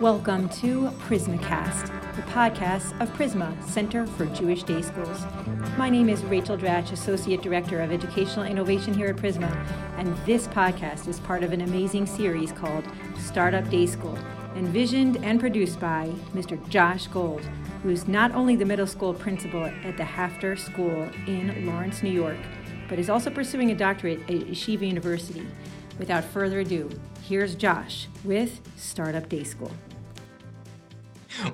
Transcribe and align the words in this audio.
Welcome 0.00 0.50
to 0.60 0.90
PrizmahCast, 1.08 1.86
the 2.16 2.22
podcast 2.30 3.00
of 3.00 3.08
Prizmah, 3.14 3.62
Center 3.64 4.06
for 4.06 4.26
Jewish 4.26 4.62
Day 4.62 4.82
Schools. 4.82 5.24
My 5.78 5.88
name 5.88 6.10
is 6.10 6.22
Rachel 6.24 6.58
Dratch, 6.58 6.92
Associate 6.92 7.40
Director 7.40 7.80
of 7.80 7.90
Educational 7.90 8.44
Innovation 8.44 8.92
here 8.92 9.06
at 9.06 9.16
Prizmah, 9.16 9.56
and 9.96 10.14
this 10.26 10.48
podcast 10.48 11.08
is 11.08 11.18
part 11.20 11.42
of 11.42 11.54
an 11.54 11.62
amazing 11.62 12.04
series 12.04 12.52
called 12.52 12.84
Startup 13.18 13.66
Day 13.70 13.86
School, 13.86 14.18
envisioned 14.54 15.16
and 15.24 15.40
produced 15.40 15.80
by 15.80 16.12
Mr. 16.34 16.62
Josh 16.68 17.06
Gold, 17.06 17.48
who 17.82 17.88
is 17.88 18.06
not 18.06 18.32
only 18.32 18.54
the 18.54 18.66
middle 18.66 18.86
school 18.86 19.14
principal 19.14 19.64
at 19.64 19.96
the 19.96 20.04
HAFTR 20.04 20.58
School 20.58 21.08
in 21.26 21.64
Lawrence, 21.64 22.02
New 22.02 22.12
York, 22.12 22.36
but 22.90 22.98
is 22.98 23.08
also 23.08 23.30
pursuing 23.30 23.70
a 23.70 23.74
doctorate 23.74 24.20
at 24.24 24.46
Yeshiva 24.46 24.86
University. 24.86 25.46
Without 25.98 26.24
further 26.24 26.60
ado, 26.60 26.90
here's 27.22 27.54
Josh 27.54 28.08
with 28.22 28.60
Startup 28.76 29.26
Day 29.26 29.42
School. 29.42 29.72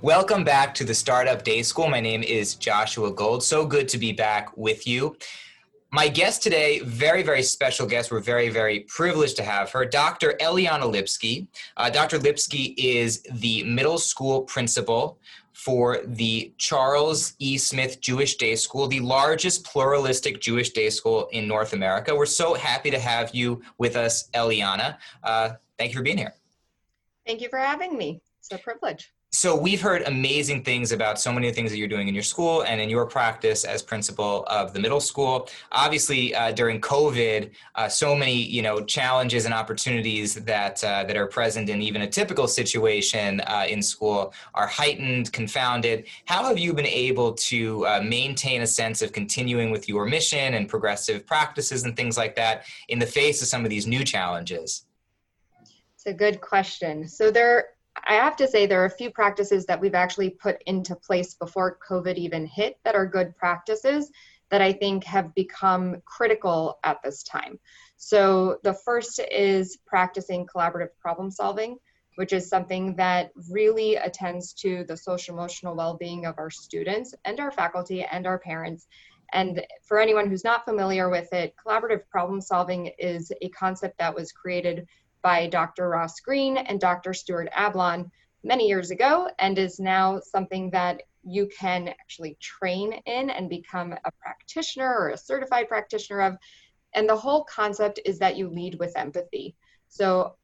Welcome 0.00 0.44
back 0.44 0.74
to 0.74 0.84
the 0.84 0.94
Startup 0.94 1.42
Day 1.42 1.62
School. 1.62 1.88
My 1.88 1.98
name 1.98 2.22
is 2.22 2.54
Joshua 2.54 3.10
Gold. 3.12 3.42
So 3.42 3.66
good 3.66 3.88
to 3.88 3.98
be 3.98 4.12
back 4.12 4.56
with 4.56 4.86
you. 4.86 5.16
My 5.90 6.06
guest 6.06 6.42
today, 6.42 6.78
very, 6.80 7.24
very 7.24 7.42
special 7.42 7.86
guest. 7.86 8.12
We're 8.12 8.20
very, 8.20 8.48
very 8.48 8.80
privileged 8.80 9.36
to 9.38 9.42
have 9.42 9.70
her, 9.72 9.84
Dr. 9.84 10.34
Eliana 10.40 10.90
Lipsky. 10.90 11.48
Uh, 11.76 11.90
Dr. 11.90 12.18
Lipsky 12.18 12.74
is 12.78 13.22
the 13.32 13.64
middle 13.64 13.98
school 13.98 14.42
principal 14.42 15.18
for 15.52 15.98
the 16.04 16.52
Charles 16.58 17.34
E. 17.40 17.58
Smith 17.58 18.00
Jewish 18.00 18.36
Day 18.36 18.54
School, 18.54 18.86
the 18.86 19.00
largest 19.00 19.64
pluralistic 19.64 20.40
Jewish 20.40 20.70
day 20.70 20.90
school 20.90 21.28
in 21.32 21.48
North 21.48 21.72
America. 21.72 22.14
We're 22.14 22.26
so 22.26 22.54
happy 22.54 22.90
to 22.92 23.00
have 23.00 23.34
you 23.34 23.60
with 23.78 23.96
us, 23.96 24.30
Eliana. 24.34 24.96
Uh, 25.24 25.50
thank 25.76 25.90
you 25.90 25.98
for 25.98 26.04
being 26.04 26.18
here. 26.18 26.34
Thank 27.26 27.40
you 27.40 27.48
for 27.48 27.58
having 27.58 27.96
me. 27.96 28.20
It's 28.38 28.50
a 28.52 28.58
privilege 28.58 29.12
so 29.34 29.56
we've 29.56 29.80
heard 29.80 30.02
amazing 30.02 30.62
things 30.62 30.92
about 30.92 31.18
so 31.18 31.32
many 31.32 31.48
of 31.48 31.54
the 31.54 31.56
things 31.56 31.70
that 31.70 31.78
you're 31.78 31.88
doing 31.88 32.06
in 32.06 32.12
your 32.12 32.22
school 32.22 32.64
and 32.64 32.82
in 32.82 32.90
your 32.90 33.06
practice 33.06 33.64
as 33.64 33.82
principal 33.82 34.44
of 34.46 34.74
the 34.74 34.78
middle 34.78 35.00
school. 35.00 35.48
Obviously 35.72 36.34
uh, 36.34 36.52
during 36.52 36.82
covid 36.82 37.50
uh, 37.74 37.88
so 37.88 38.14
many 38.14 38.34
you 38.34 38.60
know 38.60 38.84
challenges 38.84 39.46
and 39.46 39.54
opportunities 39.54 40.34
that 40.34 40.84
uh, 40.84 41.04
that 41.04 41.16
are 41.16 41.26
present 41.26 41.70
in 41.70 41.80
even 41.80 42.02
a 42.02 42.06
typical 42.06 42.46
situation 42.46 43.40
uh, 43.46 43.64
in 43.66 43.80
school 43.80 44.34
are 44.54 44.66
heightened 44.66 45.32
confounded. 45.32 46.04
How 46.26 46.44
have 46.44 46.58
you 46.58 46.74
been 46.74 46.84
able 46.84 47.32
to 47.32 47.86
uh, 47.86 48.02
maintain 48.04 48.60
a 48.60 48.66
sense 48.66 49.00
of 49.00 49.12
continuing 49.12 49.70
with 49.70 49.88
your 49.88 50.04
mission 50.04 50.52
and 50.54 50.68
progressive 50.68 51.26
practices 51.26 51.84
and 51.84 51.96
things 51.96 52.18
like 52.18 52.36
that 52.36 52.66
in 52.88 52.98
the 52.98 53.06
face 53.06 53.40
of 53.40 53.48
some 53.48 53.64
of 53.64 53.70
these 53.70 53.86
new 53.86 54.04
challenges? 54.04 54.84
It's 55.94 56.04
a 56.04 56.12
good 56.12 56.42
question. 56.42 57.08
So 57.08 57.30
there 57.30 57.68
I 58.06 58.14
have 58.14 58.36
to 58.36 58.48
say 58.48 58.66
there 58.66 58.82
are 58.82 58.86
a 58.86 58.90
few 58.90 59.10
practices 59.10 59.66
that 59.66 59.80
we've 59.80 59.94
actually 59.94 60.30
put 60.30 60.62
into 60.66 60.96
place 60.96 61.34
before 61.34 61.78
COVID 61.88 62.16
even 62.16 62.46
hit 62.46 62.78
that 62.84 62.94
are 62.94 63.06
good 63.06 63.36
practices 63.36 64.10
that 64.50 64.60
I 64.60 64.72
think 64.72 65.04
have 65.04 65.34
become 65.34 65.96
critical 66.04 66.78
at 66.84 66.98
this 67.02 67.22
time. 67.22 67.58
So 67.96 68.58
the 68.64 68.74
first 68.74 69.20
is 69.30 69.78
practicing 69.86 70.46
collaborative 70.46 70.90
problem 71.00 71.30
solving, 71.30 71.78
which 72.16 72.32
is 72.32 72.48
something 72.48 72.94
that 72.96 73.30
really 73.50 73.96
attends 73.96 74.52
to 74.54 74.84
the 74.84 74.96
social 74.96 75.34
emotional 75.34 75.74
well-being 75.74 76.26
of 76.26 76.38
our 76.38 76.50
students 76.50 77.14
and 77.24 77.40
our 77.40 77.50
faculty 77.50 78.04
and 78.04 78.26
our 78.26 78.38
parents. 78.38 78.86
And 79.32 79.64
for 79.82 79.98
anyone 79.98 80.28
who's 80.28 80.44
not 80.44 80.66
familiar 80.66 81.08
with 81.08 81.32
it, 81.32 81.54
collaborative 81.64 82.06
problem 82.10 82.40
solving 82.40 82.90
is 82.98 83.32
a 83.40 83.48
concept 83.48 83.96
that 83.98 84.14
was 84.14 84.32
created 84.32 84.86
by 85.22 85.46
Dr. 85.46 85.88
Ross 85.88 86.20
Greene 86.20 86.56
and 86.56 86.80
Dr. 86.80 87.14
Stuart 87.14 87.48
Ablon 87.56 88.10
many 88.44 88.66
years 88.66 88.90
ago 88.90 89.28
and 89.38 89.58
is 89.58 89.78
now 89.78 90.20
something 90.20 90.70
that 90.70 91.02
you 91.22 91.48
can 91.56 91.88
actually 91.88 92.36
train 92.40 92.92
in 93.06 93.30
and 93.30 93.48
become 93.48 93.92
a 93.92 94.10
practitioner 94.20 94.92
or 94.92 95.10
a 95.10 95.16
certified 95.16 95.68
practitioner 95.68 96.20
of. 96.20 96.36
And 96.94 97.08
the 97.08 97.16
whole 97.16 97.44
concept 97.44 98.00
is 98.04 98.18
that 98.18 98.36
you 98.36 98.48
lead 98.48 98.76
with 98.78 98.96
empathy. 98.96 99.54
So, 99.88 100.36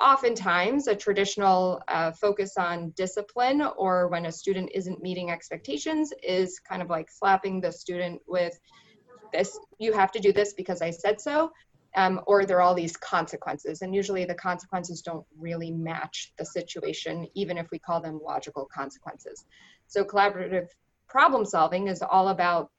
oftentimes, 0.00 0.86
a 0.86 0.94
traditional 0.94 1.82
uh, 1.88 2.12
focus 2.12 2.56
on 2.56 2.90
discipline 2.90 3.62
or 3.76 4.08
when 4.08 4.26
a 4.26 4.32
student 4.32 4.70
isn't 4.74 5.02
meeting 5.02 5.30
expectations 5.30 6.12
is 6.22 6.58
kind 6.58 6.80
of 6.80 6.88
like 6.88 7.10
slapping 7.10 7.60
the 7.60 7.72
student 7.72 8.22
with 8.26 8.58
this 9.32 9.58
you 9.78 9.92
have 9.92 10.12
to 10.12 10.20
do 10.20 10.32
this 10.32 10.54
because 10.54 10.80
I 10.80 10.90
said 10.90 11.20
so 11.20 11.52
um, 11.94 12.20
or 12.26 12.44
there 12.44 12.58
are 12.58 12.62
all 12.62 12.74
these 12.74 12.96
consequences. 12.96 13.82
And 13.82 13.94
usually 13.94 14.24
the 14.24 14.34
consequences 14.34 15.02
don't 15.02 15.24
really 15.38 15.70
match 15.70 16.32
the 16.38 16.44
situation, 16.44 17.26
even 17.34 17.56
if 17.56 17.70
we 17.70 17.78
call 17.78 18.00
them 18.00 18.20
logical 18.22 18.68
consequences. 18.72 19.44
So 19.86 20.04
collaborative 20.04 20.68
problem 21.08 21.44
solving 21.44 21.88
is 21.88 22.02
all 22.02 22.28
about 22.28 22.70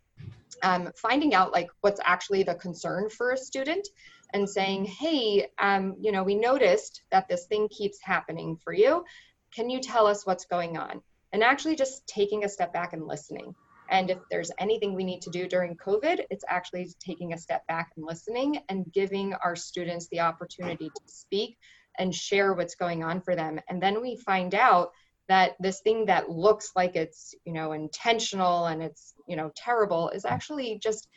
um, 0.63 0.91
finding 0.95 1.33
out 1.33 1.51
like 1.51 1.67
what's 1.81 1.99
actually 2.03 2.43
the 2.43 2.55
concern 2.55 3.09
for 3.09 3.31
a 3.31 3.37
student 3.37 3.87
and 4.33 4.49
saying, 4.49 4.85
hey, 4.85 5.47
um, 5.59 5.95
you 5.99 6.11
know, 6.11 6.23
we 6.23 6.35
noticed 6.35 7.03
that 7.11 7.27
this 7.27 7.45
thing 7.45 7.69
keeps 7.69 7.99
happening 8.01 8.57
for 8.63 8.73
you. 8.73 9.05
Can 9.53 9.69
you 9.69 9.79
tell 9.79 10.07
us 10.07 10.25
what's 10.25 10.45
going 10.45 10.77
on? 10.77 11.01
And 11.31 11.43
actually 11.43 11.75
just 11.75 12.05
taking 12.07 12.43
a 12.43 12.49
step 12.49 12.73
back 12.73 12.93
and 12.93 13.07
listening. 13.07 13.55
And 13.89 14.09
if 14.09 14.17
there's 14.29 14.51
anything 14.59 14.93
we 14.93 15.03
need 15.03 15.21
to 15.21 15.29
do 15.29 15.47
during 15.47 15.77
COVID, 15.77 16.25
it's 16.29 16.45
actually 16.47 16.89
taking 16.99 17.33
a 17.33 17.37
step 17.37 17.65
back 17.67 17.91
and 17.95 18.05
listening 18.05 18.59
and 18.69 18.91
giving 18.93 19.33
our 19.35 19.55
students 19.55 20.07
the 20.09 20.21
opportunity 20.21 20.89
to 20.89 21.01
speak 21.05 21.57
and 21.97 22.13
share 22.13 22.53
what's 22.53 22.75
going 22.75 23.03
on 23.03 23.21
for 23.21 23.35
them. 23.35 23.59
And 23.69 23.81
then 23.81 24.01
we 24.01 24.17
find 24.17 24.53
out 24.55 24.91
that 25.27 25.55
this 25.59 25.81
thing 25.81 26.05
that 26.05 26.29
looks 26.29 26.71
like 26.75 26.95
it's, 26.95 27.33
you 27.45 27.53
know, 27.53 27.71
intentional 27.71 28.65
and 28.65 28.81
it's, 28.83 29.13
you 29.27 29.35
know, 29.35 29.51
terrible 29.55 30.09
is 30.09 30.25
actually 30.25 30.79
just 30.81 31.07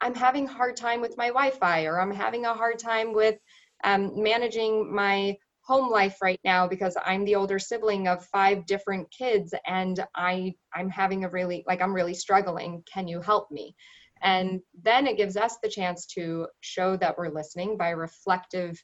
I'm 0.00 0.14
having 0.14 0.46
a 0.46 0.52
hard 0.52 0.76
time 0.76 1.00
with 1.00 1.16
my 1.16 1.28
Wi-Fi 1.28 1.84
or 1.84 2.00
I'm 2.00 2.14
having 2.14 2.44
a 2.44 2.54
hard 2.54 2.78
time 2.78 3.12
with 3.12 3.36
um, 3.84 4.22
managing 4.22 4.94
my 4.94 5.36
home 5.68 5.90
life 5.90 6.16
right 6.22 6.40
now 6.44 6.66
because 6.66 6.96
I'm 7.04 7.26
the 7.26 7.34
older 7.34 7.58
sibling 7.58 8.08
of 8.08 8.24
five 8.24 8.64
different 8.64 9.06
kids 9.10 9.52
and 9.66 10.02
I 10.16 10.54
I'm 10.74 10.88
having 10.88 11.24
a 11.24 11.28
really 11.28 11.62
like 11.66 11.82
I'm 11.82 11.94
really 11.94 12.14
struggling. 12.14 12.82
Can 12.92 13.06
you 13.06 13.20
help 13.20 13.50
me? 13.50 13.76
And 14.22 14.60
then 14.82 15.06
it 15.06 15.18
gives 15.18 15.36
us 15.36 15.58
the 15.62 15.68
chance 15.68 16.06
to 16.14 16.46
show 16.60 16.96
that 16.96 17.16
we're 17.18 17.28
listening 17.28 17.76
by 17.76 17.90
reflective 17.90 18.82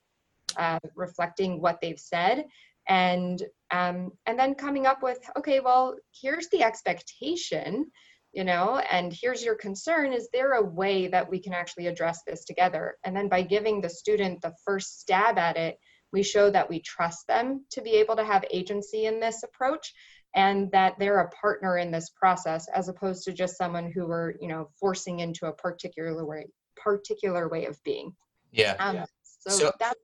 uh, 0.58 0.78
reflecting 0.94 1.60
what 1.60 1.78
they've 1.80 1.98
said 1.98 2.44
and 2.86 3.42
um, 3.70 4.10
and 4.26 4.38
then 4.38 4.54
coming 4.54 4.86
up 4.86 5.02
with 5.02 5.18
okay 5.38 5.60
well 5.60 5.96
here's 6.12 6.48
the 6.50 6.62
expectation 6.62 7.86
you 8.34 8.44
know 8.44 8.78
and 8.90 9.16
here's 9.18 9.42
your 9.42 9.54
concern 9.54 10.12
is 10.12 10.28
there 10.34 10.52
a 10.52 10.62
way 10.62 11.08
that 11.08 11.28
we 11.28 11.40
can 11.40 11.54
actually 11.54 11.86
address 11.86 12.20
this 12.26 12.44
together 12.44 12.96
and 13.04 13.16
then 13.16 13.28
by 13.28 13.40
giving 13.40 13.80
the 13.80 13.88
student 13.88 14.42
the 14.42 14.52
first 14.66 15.00
stab 15.00 15.38
at 15.38 15.56
it 15.56 15.78
we 16.14 16.22
show 16.22 16.48
that 16.48 16.70
we 16.70 16.80
trust 16.80 17.26
them 17.26 17.66
to 17.72 17.82
be 17.82 17.91
able 17.91 18.16
to 18.16 18.25
have 18.25 18.44
agency 18.50 19.04
in 19.06 19.20
this 19.20 19.42
approach 19.42 19.92
and 20.34 20.70
that 20.70 20.94
they're 20.98 21.20
a 21.20 21.28
partner 21.30 21.76
in 21.78 21.91
this 21.91 22.10
process 22.10 22.66
as 22.75 22.88
opposed 22.88 23.25
to 23.25 23.32
just 23.32 23.58
someone 23.58 23.91
who 23.92 24.06
we're 24.06 24.32
you 24.41 24.48
know 24.48 24.70
forcing 24.80 25.20
into 25.20 25.47
a 25.47 25.52
particular 25.52 26.25
way 26.25 26.47
particular 26.76 27.48
way 27.48 27.66
of 27.66 27.82
being. 27.84 28.14
Yeah, 28.52 28.76
um, 28.78 28.97
yeah. 28.97 29.06
so, 29.22 29.50
so 29.50 29.72
that 29.80 29.97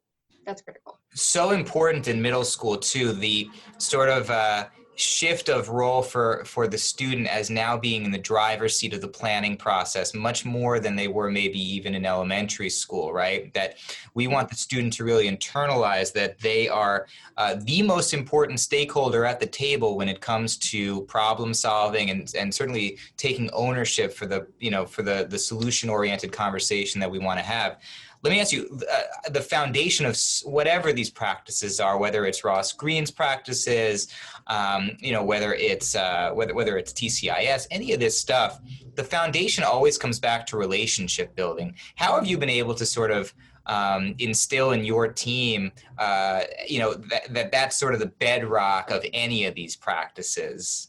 that's 0.45 0.63
critical. 0.63 0.99
So 1.15 1.53
important 1.53 2.09
in 2.09 2.21
middle 2.21 2.45
school 2.45 2.77
too 2.77 3.13
the 3.13 3.49
sort 3.79 4.09
of 4.09 4.31
uh 4.31 4.67
shift 5.01 5.49
of 5.49 5.69
role 5.69 6.03
for 6.03 6.45
for 6.45 6.69
the 6.69 6.79
student 6.79 7.27
as 7.27 7.51
now 7.51 7.77
being 7.77 8.05
in 8.05 8.11
the 8.11 8.19
driver's 8.19 8.77
seat 8.77 8.93
of 8.93 9.01
the 9.01 9.09
planning 9.09 9.57
process 9.57 10.15
much 10.15 10.45
more 10.45 10.79
than 10.79 10.97
they 10.97 11.09
were 11.09 11.31
maybe 11.31 11.59
even 11.59 11.95
in 11.95 12.05
elementary 12.05 12.71
school 12.71 13.13
right? 13.13 13.53
That 13.55 13.77
we 14.15 14.27
want 14.27 14.49
the 14.49 14.57
student 14.57 14.93
to 14.95 15.05
really 15.05 15.31
internalize 15.31 16.13
that 16.13 16.39
they 16.39 16.69
are 16.69 17.07
uh, 17.37 17.57
the 17.61 17.83
most 17.83 18.13
important 18.13 18.61
stakeholder 18.61 19.25
at 19.25 19.41
the 19.41 19.47
table 19.47 19.97
when 19.97 20.09
it 20.09 20.21
comes 20.21 20.57
to 20.59 21.03
problem 21.03 21.55
solving 21.55 22.11
and 22.11 22.33
and 22.37 22.55
certainly 22.55 22.99
taking 23.17 23.51
ownership 23.53 24.13
for 24.13 24.27
the 24.27 24.47
you 24.59 24.71
know 24.71 24.85
for 24.87 25.03
the 25.03 25.27
the 25.31 25.39
solution 25.39 25.89
oriented 25.89 26.33
conversation 26.33 27.01
that 27.01 27.11
we 27.11 27.19
want 27.19 27.39
to 27.39 27.45
have 27.45 27.79
let 28.23 28.31
me 28.31 28.41
ask 28.41 28.53
you 28.53 28.79
uh, 28.93 29.31
the 29.31 29.41
foundation 29.41 30.05
of 30.05 30.19
whatever 30.45 30.93
these 30.93 31.11
practices 31.11 31.81
are, 31.81 31.97
whether 31.97 32.27
it's 32.27 32.45
Ross 32.45 32.73
Greene's 32.73 33.11
practices, 33.11 34.09
um, 34.47 34.91
you 34.99 35.13
know, 35.13 35.25
whether 35.25 35.55
it's 35.55 35.97
uh, 35.97 36.31
whether 36.33 36.55
whether 36.55 36.77
it's 36.77 36.93
TCIS, 36.93 37.67
any 37.71 37.93
of 37.93 38.01
this 38.01 38.21
stuff, 38.21 38.61
the 38.95 39.05
foundation 39.05 39.65
always 39.65 39.97
comes 39.97 40.19
back 40.19 40.47
to 40.47 40.59
relationship 40.59 41.35
building. 41.35 41.75
How 41.97 42.15
have 42.15 42.27
you 42.27 42.37
been 42.37 42.51
able 42.51 42.75
to 42.75 42.85
sort 42.85 43.11
of 43.11 43.33
um, 43.67 44.15
instill 44.19 44.73
in 44.73 44.85
your 44.85 45.09
team, 45.09 45.73
uh, 45.99 46.43
you 46.69 46.79
know, 46.79 46.95
that, 46.95 47.33
that 47.33 47.53
that's 47.53 47.77
sort 47.77 47.95
of 47.95 48.01
the 48.01 48.07
bedrock 48.07 48.91
of 48.91 49.05
any 49.15 49.47
of 49.47 49.55
these 49.55 49.77
practices? 49.77 50.89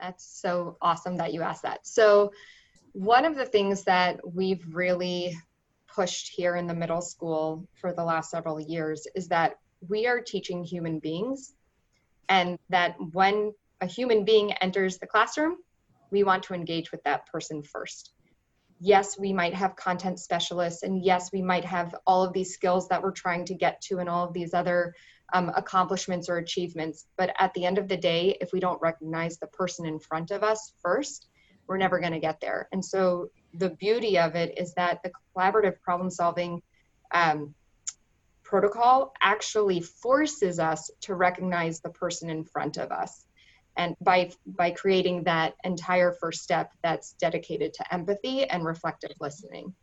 That's 0.00 0.24
so 0.24 0.78
awesome 0.80 1.16
that 1.16 1.34
you 1.34 1.42
asked 1.42 1.62
that. 1.62 1.86
So, 1.86 2.32
one 2.92 3.26
of 3.26 3.36
the 3.36 3.44
things 3.44 3.84
that 3.84 4.20
we've 4.34 4.64
really 4.72 5.36
pushed 5.94 6.28
here 6.34 6.56
in 6.56 6.66
the 6.66 6.74
middle 6.74 7.00
school 7.00 7.66
for 7.80 7.92
the 7.92 8.04
last 8.04 8.30
several 8.30 8.60
years 8.60 9.06
is 9.14 9.28
that 9.28 9.56
we 9.88 10.06
are 10.06 10.20
teaching 10.20 10.62
human 10.62 10.98
beings 10.98 11.54
and 12.28 12.58
that 12.68 12.96
when 13.12 13.52
a 13.80 13.86
human 13.86 14.24
being 14.24 14.52
enters 14.54 14.98
the 14.98 15.06
classroom, 15.06 15.56
we 16.10 16.22
want 16.22 16.42
to 16.44 16.54
engage 16.54 16.92
with 16.92 17.02
that 17.04 17.26
person 17.26 17.62
first. 17.62 18.12
Yes, 18.80 19.18
we 19.18 19.32
might 19.32 19.54
have 19.54 19.76
content 19.76 20.18
specialists, 20.18 20.82
and 20.82 21.04
yes, 21.04 21.30
we 21.32 21.42
might 21.42 21.64
have 21.64 21.94
all 22.06 22.24
of 22.24 22.32
these 22.32 22.54
skills 22.54 22.88
that 22.88 23.02
we're 23.02 23.10
trying 23.10 23.44
to 23.46 23.54
get 23.54 23.80
to 23.82 23.98
and 23.98 24.08
all 24.08 24.26
of 24.26 24.32
these 24.32 24.54
other 24.54 24.94
um, 25.32 25.50
accomplishments 25.54 26.28
or 26.28 26.38
achievements. 26.38 27.06
But 27.16 27.34
at 27.38 27.52
the 27.54 27.64
end 27.64 27.78
of 27.78 27.88
the 27.88 27.96
day, 27.96 28.36
if 28.40 28.52
we 28.52 28.60
don't 28.60 28.80
recognize 28.80 29.38
the 29.38 29.46
person 29.48 29.86
in 29.86 29.98
front 29.98 30.30
of 30.30 30.42
us 30.42 30.72
first, 30.82 31.28
we're 31.66 31.76
never 31.76 32.00
going 32.00 32.12
to 32.12 32.20
get 32.20 32.40
there. 32.40 32.68
And 32.72 32.84
so 32.84 33.30
the 33.54 33.70
beauty 33.70 34.18
of 34.18 34.34
it 34.34 34.58
is 34.58 34.74
that 34.74 35.02
the 35.02 35.10
collaborative 35.34 35.80
problem 35.80 36.10
solving 36.10 36.62
um, 37.12 37.54
protocol 38.42 39.12
actually 39.22 39.80
forces 39.80 40.58
us 40.58 40.90
to 41.00 41.14
recognize 41.14 41.80
the 41.80 41.90
person 41.90 42.30
in 42.30 42.44
front 42.44 42.76
of 42.76 42.90
us. 42.90 43.26
And 43.76 43.94
by 44.00 44.32
by 44.46 44.72
creating 44.72 45.24
that 45.24 45.54
entire 45.64 46.12
first 46.12 46.42
step 46.42 46.72
that's 46.82 47.12
dedicated 47.14 47.72
to 47.74 47.94
empathy 47.94 48.44
and 48.44 48.64
reflective 48.64 49.12
listening 49.20 49.74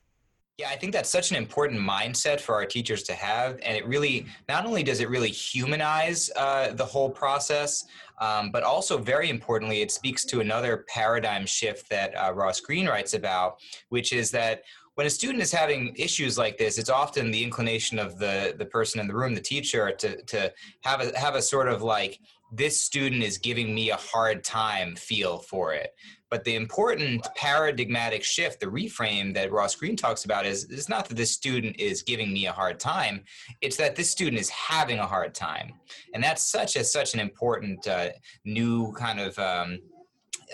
yeah, 0.58 0.70
I 0.70 0.76
think 0.76 0.92
that's 0.92 1.10
such 1.10 1.30
an 1.30 1.38
important 1.38 1.80
mindset 1.80 2.40
for 2.40 2.56
our 2.56 2.66
teachers 2.66 3.04
to 3.04 3.14
have. 3.14 3.60
And 3.62 3.78
it 3.78 3.88
really, 3.88 4.26
not 4.50 4.66
only 4.66 4.82
does 4.82 5.02
it 5.02 5.10
really 5.10 5.30
humanize 5.30 6.32
uh, 6.36 6.74
the 6.74 6.86
whole 6.86 7.12
process, 7.12 7.86
um, 8.20 8.50
but 8.50 8.64
also 8.64 8.98
very 8.98 9.30
importantly, 9.30 9.82
it 9.82 9.92
speaks 9.92 10.26
to 10.26 10.40
another 10.40 10.86
paradigm 10.88 11.46
shift 11.46 11.88
that 11.92 12.12
uh, 12.16 12.34
Ross 12.34 12.60
Greene 12.60 12.88
writes 12.88 13.14
about, 13.14 13.60
which 13.90 14.12
is 14.12 14.32
that 14.32 14.64
when 14.96 15.06
a 15.06 15.12
student 15.12 15.44
is 15.44 15.52
having 15.52 15.94
issues 15.96 16.40
like 16.40 16.58
this, 16.58 16.80
it's 16.80 16.90
often 16.90 17.30
the 17.30 17.44
inclination 17.44 18.00
of 18.00 18.18
the, 18.18 18.56
the 18.58 18.66
person 18.66 19.00
in 19.00 19.08
the 19.08 19.14
room, 19.14 19.36
the 19.36 19.42
teacher, 19.42 19.92
to, 19.92 20.20
to 20.24 20.52
have 20.82 21.02
a, 21.02 21.16
have 21.20 21.36
a 21.36 21.42
sort 21.42 21.68
of 21.68 21.84
like, 21.84 22.20
this 22.52 22.82
student 22.82 23.24
is 23.24 23.38
giving 23.38 23.74
me 23.74 23.92
a 23.92 23.98
hard 23.98 24.44
time 24.44 24.96
feel 24.96 25.40
for 25.40 25.74
it. 25.74 25.94
But 26.30 26.44
the 26.44 26.56
important 26.56 27.26
paradigmatic 27.36 28.24
shift, 28.24 28.60
the 28.60 28.66
reframe 28.66 29.34
that 29.34 29.52
Ross 29.52 29.76
Greene 29.76 29.96
talks 29.96 30.26
about 30.26 30.46
is, 30.46 30.66
it's 30.70 30.90
not 30.90 31.08
that 31.08 31.16
this 31.16 31.32
student 31.32 31.80
is 31.80 32.04
giving 32.04 32.34
me 32.34 32.48
a 32.48 32.52
hard 32.52 32.80
time, 32.80 33.24
it's 33.62 33.78
that 33.78 33.96
this 33.96 34.10
student 34.10 34.40
is 34.40 34.50
having 34.50 35.00
a 35.00 35.06
hard 35.06 35.34
time. 35.34 35.74
And 36.14 36.24
that's 36.24 36.44
such 36.44 36.76
a 36.76 36.84
such 36.84 37.14
an 37.14 37.20
important 37.20 37.88
uh, 37.88 38.10
new 38.44 38.92
kind 38.94 39.20
of 39.20 39.38
um, 39.40 39.80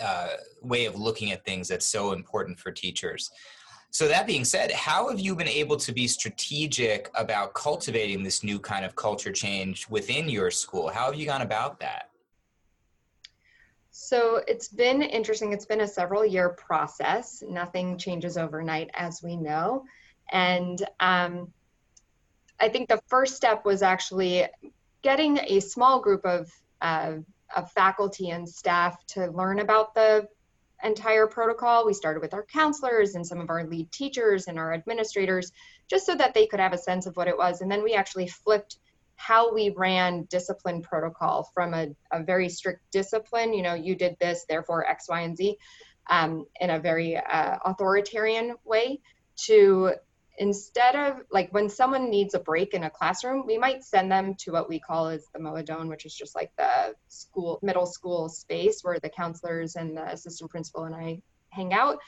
uh, 0.02 0.28
way 0.62 0.84
of 0.84 0.96
looking 0.96 1.32
at 1.32 1.44
things 1.44 1.68
that's 1.68 1.86
so 1.86 2.12
important 2.12 2.58
for 2.58 2.70
teachers. 2.70 3.30
So 3.94 4.08
that 4.08 4.26
being 4.26 4.44
said, 4.44 4.72
how 4.72 5.08
have 5.08 5.20
you 5.20 5.36
been 5.36 5.46
able 5.46 5.76
to 5.76 5.92
be 5.92 6.08
strategic 6.08 7.08
about 7.14 7.54
cultivating 7.54 8.24
this 8.24 8.42
new 8.42 8.58
kind 8.58 8.84
of 8.84 8.96
culture 8.96 9.30
change 9.30 9.88
within 9.88 10.28
your 10.28 10.50
school? 10.50 10.88
How 10.88 11.04
have 11.04 11.14
you 11.14 11.26
gone 11.26 11.42
about 11.42 11.78
that? 11.78 12.10
So 13.92 14.42
it's 14.48 14.66
been 14.66 15.00
interesting. 15.00 15.52
It's 15.52 15.64
been 15.64 15.82
a 15.82 15.86
several 15.86 16.26
year 16.26 16.48
process. 16.48 17.44
Nothing 17.48 17.96
changes 17.96 18.36
overnight, 18.36 18.90
as 18.94 19.22
we 19.22 19.36
know. 19.36 19.84
And 20.32 20.84
um, 20.98 21.52
I 22.58 22.70
think 22.70 22.88
the 22.88 23.00
first 23.06 23.36
step 23.36 23.64
was 23.64 23.80
actually 23.80 24.48
getting 25.02 25.38
a 25.38 25.60
small 25.60 26.00
group 26.00 26.26
of, 26.26 26.50
uh, 26.82 27.12
of 27.54 27.70
faculty 27.70 28.30
and 28.30 28.48
staff 28.48 29.06
to 29.06 29.28
learn 29.28 29.60
about 29.60 29.94
the 29.94 30.26
entire 30.82 31.26
protocol. 31.26 31.86
We 31.86 31.94
started 31.94 32.20
with 32.20 32.34
our 32.34 32.44
counselors 32.44 33.14
and 33.14 33.26
some 33.26 33.40
of 33.40 33.50
our 33.50 33.66
lead 33.66 33.90
teachers 33.92 34.46
and 34.48 34.58
our 34.58 34.72
administrators, 34.72 35.52
just 35.88 36.06
so 36.06 36.14
that 36.14 36.34
they 36.34 36.46
could 36.46 36.60
have 36.60 36.72
a 36.72 36.78
sense 36.78 37.06
of 37.06 37.16
what 37.16 37.28
it 37.28 37.36
was. 37.36 37.60
And 37.60 37.70
then 37.70 37.82
we 37.82 37.94
actually 37.94 38.28
flipped 38.28 38.78
how 39.16 39.54
we 39.54 39.70
ran 39.76 40.24
discipline 40.24 40.82
protocol 40.82 41.50
from 41.54 41.72
a, 41.72 41.88
a 42.12 42.22
very 42.22 42.48
strict 42.48 42.80
discipline, 42.90 43.54
you 43.54 43.62
know, 43.62 43.74
you 43.74 43.94
did 43.94 44.16
this, 44.20 44.44
therefore 44.48 44.88
X, 44.88 45.08
Y, 45.08 45.20
and 45.20 45.36
Z, 45.36 45.56
um, 46.10 46.44
in 46.60 46.70
a 46.70 46.80
very 46.80 47.16
uh, 47.16 47.56
authoritarian 47.64 48.56
way, 48.64 49.00
to 49.36 49.92
instead 50.38 50.96
of 50.96 51.22
like 51.30 51.52
when 51.52 51.68
someone 51.68 52.10
needs 52.10 52.34
a 52.34 52.40
break 52.40 52.74
in 52.74 52.84
a 52.84 52.90
classroom, 52.90 53.44
we 53.46 53.58
might 53.58 53.84
send 53.84 54.10
them 54.10 54.34
to 54.40 54.52
what 54.52 54.68
we 54.68 54.78
call 54.78 55.08
as 55.08 55.26
the 55.32 55.38
Moadone, 55.38 55.88
which 55.88 56.06
is 56.06 56.14
just 56.14 56.34
like 56.34 56.50
the 56.56 56.94
school 57.08 57.58
middle 57.62 57.86
school 57.86 58.28
space 58.28 58.80
where 58.82 58.98
the 59.00 59.08
counselors 59.08 59.76
and 59.76 59.96
the 59.96 60.12
assistant 60.12 60.50
principal 60.50 60.84
and 60.84 60.94
I 60.94 61.22
hang 61.50 61.72
out. 61.72 61.98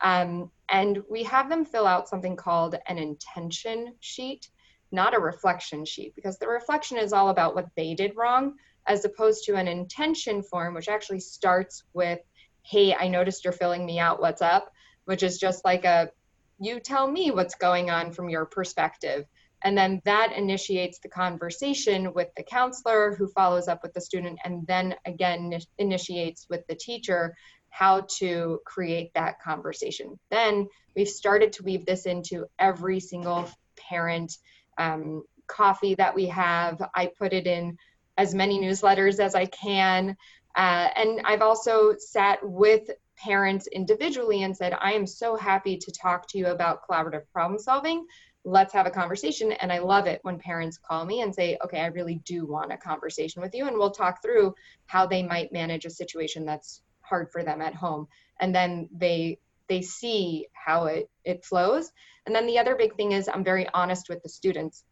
Um, 0.00 0.50
and 0.68 1.02
we 1.08 1.22
have 1.22 1.48
them 1.48 1.64
fill 1.64 1.86
out 1.86 2.08
something 2.08 2.36
called 2.36 2.76
an 2.86 2.98
intention 2.98 3.94
sheet 4.00 4.48
not 4.92 5.14
a 5.14 5.20
reflection 5.20 5.84
sheet, 5.84 6.14
because 6.14 6.38
the 6.38 6.48
reflection 6.48 6.96
is 6.96 7.12
all 7.12 7.28
about 7.28 7.54
what 7.54 7.68
they 7.76 7.94
did 7.94 8.16
wrong, 8.16 8.54
as 8.86 9.04
opposed 9.04 9.44
to 9.44 9.56
an 9.56 9.68
intention 9.68 10.42
form, 10.42 10.74
which 10.74 10.88
actually 10.88 11.20
starts 11.20 11.84
with, 11.92 12.20
hey, 12.62 12.94
I 12.94 13.08
noticed 13.08 13.44
you're 13.44 13.52
filling 13.52 13.84
me 13.84 13.98
out, 13.98 14.20
what's 14.20 14.42
up? 14.42 14.72
Which 15.04 15.22
is 15.22 15.38
just 15.38 15.64
like 15.64 15.84
a, 15.84 16.10
you 16.58 16.80
tell 16.80 17.10
me 17.10 17.30
what's 17.30 17.54
going 17.54 17.90
on 17.90 18.12
from 18.12 18.28
your 18.28 18.46
perspective. 18.46 19.26
And 19.64 19.76
then 19.76 20.02
that 20.04 20.32
initiates 20.36 20.98
the 20.98 21.08
conversation 21.08 22.12
with 22.14 22.28
the 22.36 22.42
counselor 22.42 23.14
who 23.14 23.28
follows 23.28 23.68
up 23.68 23.82
with 23.82 23.94
the 23.94 24.00
student, 24.00 24.38
and 24.44 24.66
then 24.66 24.94
again 25.06 25.58
initiates 25.78 26.46
with 26.48 26.66
the 26.66 26.74
teacher 26.74 27.34
how 27.70 28.06
to 28.18 28.60
create 28.64 29.12
that 29.14 29.40
conversation. 29.40 30.18
Then 30.30 30.68
we've 30.94 31.08
started 31.08 31.52
to 31.54 31.62
weave 31.62 31.84
this 31.84 32.06
into 32.06 32.46
every 32.58 33.00
single 33.00 33.50
parent 33.76 34.36
um, 34.78 35.24
coffee 35.46 35.94
that 35.96 36.14
we 36.14 36.26
have. 36.26 36.82
I 36.94 37.10
put 37.18 37.32
it 37.32 37.46
in 37.46 37.76
as 38.16 38.34
many 38.34 38.58
newsletters 38.58 39.20
as 39.20 39.34
I 39.34 39.46
can. 39.46 40.16
Uh, 40.54 40.88
and 40.96 41.20
I've 41.24 41.42
also 41.42 41.96
sat 41.98 42.38
with 42.42 42.88
parents 43.16 43.66
individually 43.68 44.42
and 44.42 44.56
said, 44.56 44.76
I 44.80 44.92
am 44.92 45.06
so 45.06 45.36
happy 45.36 45.76
to 45.76 45.92
talk 45.92 46.28
to 46.28 46.38
you 46.38 46.48
about 46.48 46.80
collaborative 46.88 47.22
problem 47.32 47.58
solving. 47.58 48.06
Let's 48.44 48.72
have 48.72 48.86
a 48.86 48.90
conversation. 48.90 49.52
And 49.52 49.72
I 49.72 49.78
love 49.78 50.06
it 50.06 50.20
when 50.22 50.38
parents 50.38 50.78
call 50.78 51.04
me 51.04 51.22
and 51.22 51.34
say, 51.34 51.58
okay, 51.64 51.80
I 51.80 51.86
really 51.86 52.20
do 52.24 52.46
want 52.46 52.72
a 52.72 52.76
conversation 52.76 53.42
with 53.42 53.54
you. 53.54 53.66
And 53.66 53.76
we'll 53.76 53.90
talk 53.90 54.22
through 54.22 54.54
how 54.86 55.06
they 55.06 55.22
might 55.22 55.52
manage 55.52 55.84
a 55.84 55.90
situation 55.90 56.44
that's 56.44 56.82
hard 57.00 57.30
for 57.32 57.42
them 57.42 57.60
at 57.60 57.74
home. 57.74 58.06
And 58.40 58.54
then 58.54 58.88
they 58.96 59.38
they 59.68 59.82
see 59.82 60.46
how 60.52 60.84
it, 60.84 61.10
it 61.24 61.44
flows. 61.44 61.90
And 62.24 62.34
then 62.34 62.46
the 62.46 62.58
other 62.58 62.76
big 62.76 62.94
thing 62.94 63.12
is 63.12 63.28
I'm 63.28 63.42
very 63.42 63.66
honest 63.74 64.08
with 64.08 64.22
the 64.22 64.28
students. 64.28 64.84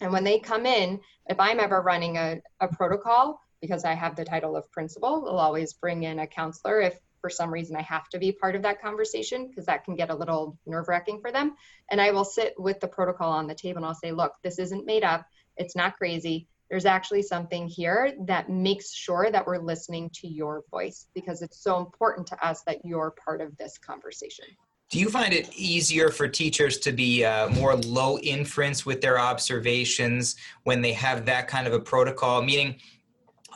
And 0.00 0.12
when 0.12 0.24
they 0.24 0.40
come 0.40 0.66
in, 0.66 1.00
if 1.28 1.38
I'm 1.38 1.60
ever 1.60 1.80
running 1.80 2.16
a, 2.16 2.40
a 2.60 2.68
protocol, 2.68 3.40
because 3.60 3.84
I 3.84 3.94
have 3.94 4.16
the 4.16 4.24
title 4.24 4.56
of 4.56 4.70
principal, 4.72 5.22
we'll 5.22 5.38
always 5.38 5.74
bring 5.74 6.02
in 6.02 6.18
a 6.18 6.26
counselor 6.26 6.80
if 6.80 6.98
for 7.20 7.30
some 7.30 7.52
reason 7.52 7.76
I 7.76 7.82
have 7.82 8.08
to 8.10 8.18
be 8.18 8.32
part 8.32 8.56
of 8.56 8.62
that 8.62 8.80
conversation 8.80 9.48
because 9.48 9.66
that 9.66 9.84
can 9.84 9.94
get 9.94 10.10
a 10.10 10.14
little 10.14 10.58
nerve 10.66 10.88
wracking 10.88 11.20
for 11.20 11.30
them. 11.30 11.56
And 11.90 12.00
I 12.00 12.10
will 12.10 12.24
sit 12.24 12.54
with 12.58 12.80
the 12.80 12.88
protocol 12.88 13.32
on 13.32 13.46
the 13.46 13.54
table 13.54 13.78
and 13.78 13.86
I'll 13.86 13.94
say, 13.94 14.12
look, 14.12 14.32
this 14.42 14.58
isn't 14.58 14.86
made 14.86 15.04
up. 15.04 15.26
It's 15.56 15.76
not 15.76 15.96
crazy 15.96 16.48
there's 16.70 16.86
actually 16.86 17.22
something 17.22 17.66
here 17.66 18.14
that 18.26 18.48
makes 18.48 18.94
sure 18.94 19.28
that 19.30 19.44
we're 19.46 19.58
listening 19.58 20.08
to 20.14 20.28
your 20.28 20.62
voice 20.70 21.08
because 21.14 21.42
it's 21.42 21.60
so 21.60 21.78
important 21.78 22.28
to 22.28 22.46
us 22.46 22.62
that 22.62 22.84
you're 22.84 23.10
part 23.10 23.40
of 23.40 23.56
this 23.56 23.76
conversation. 23.76 24.44
Do 24.88 24.98
you 24.98 25.08
find 25.08 25.32
it 25.32 25.52
easier 25.54 26.10
for 26.10 26.26
teachers 26.26 26.78
to 26.78 26.92
be 26.92 27.24
uh, 27.24 27.48
more 27.50 27.76
low 27.76 28.18
inference 28.18 28.86
with 28.86 29.00
their 29.00 29.18
observations 29.18 30.36
when 30.64 30.80
they 30.80 30.92
have 30.92 31.26
that 31.26 31.48
kind 31.48 31.66
of 31.66 31.72
a 31.72 31.80
protocol? 31.80 32.42
Meaning, 32.42 32.76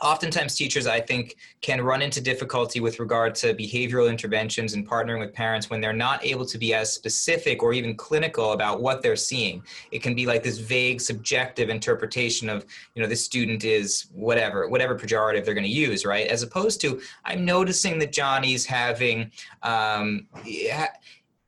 oftentimes 0.01 0.55
teachers 0.55 0.87
i 0.87 0.99
think 0.99 1.35
can 1.61 1.81
run 1.81 2.01
into 2.01 2.21
difficulty 2.21 2.79
with 2.79 2.99
regard 2.99 3.33
to 3.35 3.53
behavioral 3.53 4.09
interventions 4.09 4.73
and 4.73 4.87
partnering 4.87 5.19
with 5.19 5.33
parents 5.33 5.69
when 5.69 5.81
they're 5.81 5.93
not 5.93 6.23
able 6.23 6.45
to 6.45 6.57
be 6.57 6.73
as 6.73 6.93
specific 6.93 7.63
or 7.63 7.73
even 7.73 7.95
clinical 7.95 8.53
about 8.53 8.81
what 8.81 9.01
they're 9.01 9.15
seeing. 9.15 9.63
It 9.91 10.01
can 10.01 10.15
be 10.15 10.25
like 10.25 10.43
this 10.43 10.57
vague 10.57 11.01
subjective 11.01 11.69
interpretation 11.69 12.49
of 12.49 12.65
you 12.93 13.01
know 13.01 13.07
this 13.07 13.23
student 13.23 13.63
is 13.63 14.07
whatever 14.13 14.67
whatever 14.67 14.97
pejorative 14.97 15.45
they're 15.45 15.53
going 15.53 15.65
to 15.65 15.69
use 15.69 16.05
right? 16.05 16.27
As 16.27 16.43
opposed 16.43 16.81
to 16.81 17.01
i'm 17.23 17.45
noticing 17.45 17.99
that 17.99 18.11
johnny's 18.11 18.65
having 18.65 19.31
um, 19.63 20.27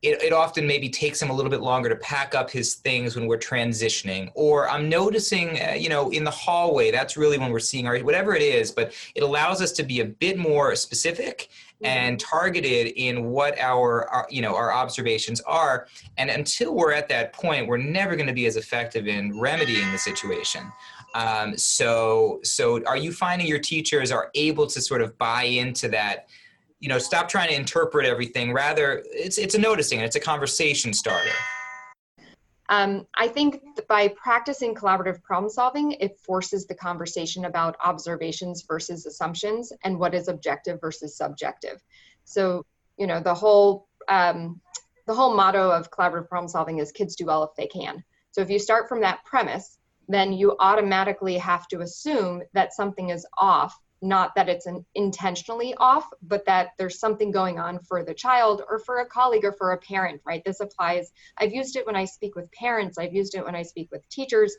it, 0.02 0.22
it 0.22 0.34
often 0.34 0.68
maybe 0.68 0.90
takes 0.90 1.22
him 1.22 1.30
a 1.30 1.34
little 1.34 1.50
bit 1.50 1.62
longer 1.62 1.90
to 1.90 1.96
pack 1.96 2.36
up 2.36 2.52
his 2.52 2.76
things 2.76 3.16
when 3.16 3.26
we're 3.26 3.38
transitioning. 3.38 4.32
Or 4.36 4.70
i'm 4.70 4.90
noticing 4.90 5.60
uh, 5.62 5.74
you 5.74 5.90
know 5.90 6.10
in 6.10 6.24
the 6.24 6.32
hallway 6.32 6.92
that's 6.92 7.18
really 7.18 7.38
when 7.38 7.52
we're 7.52 7.60
seeing 7.60 7.88
our 7.88 7.98
whatever 8.00 8.36
it 8.36 8.42
is 8.42 8.72
but 8.72 8.94
it 9.16 9.24
allows 9.24 9.62
us 9.62 9.72
to 9.74 9.84
be 9.84 10.02
a 10.02 10.06
bit 10.06 10.38
more 10.38 10.76
specific 10.76 11.50
and 11.84 12.18
mm-hmm. 12.18 12.30
targeted 12.30 12.94
in 12.96 13.26
what 13.26 13.58
our, 13.60 14.08
our, 14.10 14.28
you 14.30 14.42
know 14.42 14.56
our 14.56 14.74
observations 14.74 15.42
are. 15.42 15.88
And 16.18 16.30
until 16.30 16.74
we're 16.74 16.94
at 16.94 17.08
that 17.10 17.34
point 17.34 17.68
we're 17.68 17.78
never 17.78 18.16
going 18.16 18.28
to 18.28 18.34
be 18.34 18.46
as 18.46 18.58
effective 18.58 19.08
in 19.08 19.38
remedying 19.40 19.92
the 19.92 19.98
situation. 19.98 20.72
Um, 21.14 21.58
so 21.58 22.40
so 22.44 22.84
are 22.86 22.98
you 22.98 23.12
finding 23.12 23.48
your 23.48 23.60
teachers 23.60 24.12
are 24.12 24.30
able 24.36 24.68
to 24.68 24.82
sort 24.82 25.02
of 25.02 25.18
buy 25.18 25.44
into 25.44 25.88
that 25.90 26.28
you 26.80 26.90
know 26.90 27.00
stop 27.00 27.28
trying 27.28 27.50
to 27.50 27.56
interpret 27.56 28.06
everything 28.06 28.54
rather 28.54 29.04
it's 29.12 29.38
it's 29.38 29.56
a 29.56 29.58
noticing 29.58 30.00
it's 30.00 30.16
a 30.16 30.20
conversation 30.20 30.94
starter 30.94 31.32
Um, 32.70 33.08
I 33.16 33.30
think 33.30 33.62
by 33.88 34.10
practicing 34.10 34.76
collaborative 34.76 35.24
problem 35.24 35.50
solving, 35.50 35.94
it 35.94 36.20
forces 36.20 36.68
the 36.68 36.76
conversation 36.76 37.46
about 37.46 37.78
observations 37.82 38.66
versus 38.68 39.06
assumptions 39.06 39.72
and 39.86 39.98
what 39.98 40.14
is 40.14 40.28
objective 40.28 40.82
versus 40.82 41.16
subjective. 41.16 41.82
So, 42.26 42.66
you 42.98 43.08
know, 43.08 43.22
the 43.22 43.34
whole 43.34 43.88
um, 44.10 44.60
the 45.06 45.14
whole 45.14 45.34
motto 45.34 45.72
of 45.72 45.90
collaborative 45.92 46.28
problem 46.28 46.50
solving 46.50 46.80
is 46.80 46.92
kids 46.92 47.16
do 47.16 47.26
well 47.26 47.44
if 47.44 47.56
they 47.56 47.68
can. 47.68 48.04
So 48.32 48.42
if 48.42 48.50
you 48.50 48.60
start 48.60 48.90
from 48.90 49.00
that 49.02 49.24
premise, 49.24 49.80
then 50.10 50.34
you 50.34 50.56
automatically 50.60 51.38
have 51.38 51.68
to 51.70 51.80
assume 51.80 52.44
that 52.54 52.74
something 52.74 53.10
is 53.10 53.26
off 53.38 53.80
not 54.02 54.36
that 54.36 54.50
it's 54.50 54.66
an 54.66 54.86
intentionally 54.96 55.74
off 55.78 56.08
but 56.22 56.46
that 56.46 56.70
there's 56.78 57.00
something 57.00 57.32
going 57.32 57.60
on 57.60 57.80
for 57.80 58.04
the 58.04 58.14
child 58.14 58.62
or 58.70 58.80
for 58.80 59.00
a 59.00 59.06
colleague 59.06 59.46
or 59.46 59.54
for 59.54 59.72
a 59.72 59.78
parent 59.78 60.22
right? 60.26 60.44
This 60.46 60.60
applies 60.60 61.12
i've 61.38 61.54
used 61.54 61.76
it 61.76 61.86
when 61.86 61.96
i 61.96 62.06
speak 62.06 62.36
with 62.36 62.52
parents 62.52 62.98
i've 62.98 63.14
used 63.14 63.36
it 63.36 63.44
when 63.44 63.56
i 63.56 63.64
speak 63.64 63.90
with 63.92 64.08
teachers 64.10 64.56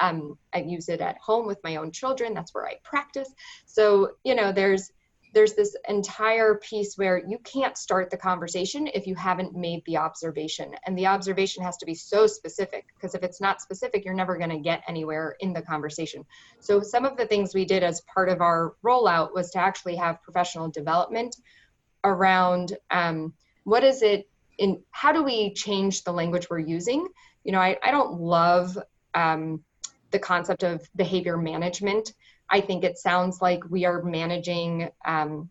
um, 0.00 0.36
i 0.52 0.58
use 0.58 0.88
it 0.88 1.00
at 1.00 1.16
home 1.18 1.46
with 1.46 1.58
my 1.64 1.76
own 1.76 1.90
children 1.90 2.34
that's 2.34 2.54
where 2.54 2.66
i 2.66 2.74
practice. 2.84 3.32
So 3.66 4.12
you 4.24 4.34
know 4.34 4.52
there's 4.52 4.90
there's 5.32 5.54
this 5.54 5.74
entire 5.88 6.56
piece 6.56 6.96
where 6.96 7.22
you 7.26 7.38
can't 7.38 7.76
start 7.76 8.10
the 8.10 8.16
conversation 8.16 8.86
if 8.88 9.06
you 9.06 9.14
haven't 9.14 9.56
made 9.56 9.82
the 9.86 9.96
observation. 9.96 10.74
And 10.86 10.96
the 10.96 11.06
observation 11.06 11.62
has 11.62 11.76
to 11.78 11.86
be 11.86 11.94
so 11.94 12.26
specific 12.26 12.86
because 12.94 13.14
if 13.14 13.22
it's 13.22 13.40
not 13.40 13.62
specific, 13.62 14.04
you're 14.04 14.14
never 14.14 14.36
going 14.36 14.50
to 14.50 14.58
get 14.58 14.82
anywhere 14.86 15.36
in 15.40 15.52
the 15.52 15.62
conversation. 15.62 16.24
So, 16.60 16.82
some 16.82 17.04
of 17.04 17.16
the 17.16 17.26
things 17.26 17.54
we 17.54 17.64
did 17.64 17.82
as 17.82 18.02
part 18.02 18.28
of 18.28 18.40
our 18.40 18.74
rollout 18.84 19.34
was 19.34 19.50
to 19.52 19.58
actually 19.58 19.96
have 19.96 20.22
professional 20.22 20.68
development 20.68 21.36
around 22.04 22.76
um, 22.90 23.32
what 23.64 23.84
is 23.84 24.02
it 24.02 24.28
in 24.58 24.82
how 24.90 25.12
do 25.12 25.22
we 25.22 25.54
change 25.54 26.04
the 26.04 26.12
language 26.12 26.48
we're 26.50 26.58
using? 26.58 27.08
You 27.44 27.52
know, 27.52 27.60
I, 27.60 27.78
I 27.82 27.90
don't 27.90 28.20
love 28.20 28.78
um, 29.14 29.64
the 30.10 30.18
concept 30.18 30.62
of 30.62 30.86
behavior 30.94 31.36
management 31.36 32.12
I 32.52 32.60
think 32.60 32.84
it 32.84 32.98
sounds 32.98 33.40
like 33.40 33.64
we 33.70 33.86
are 33.86 34.02
managing 34.02 34.90
um, 35.06 35.48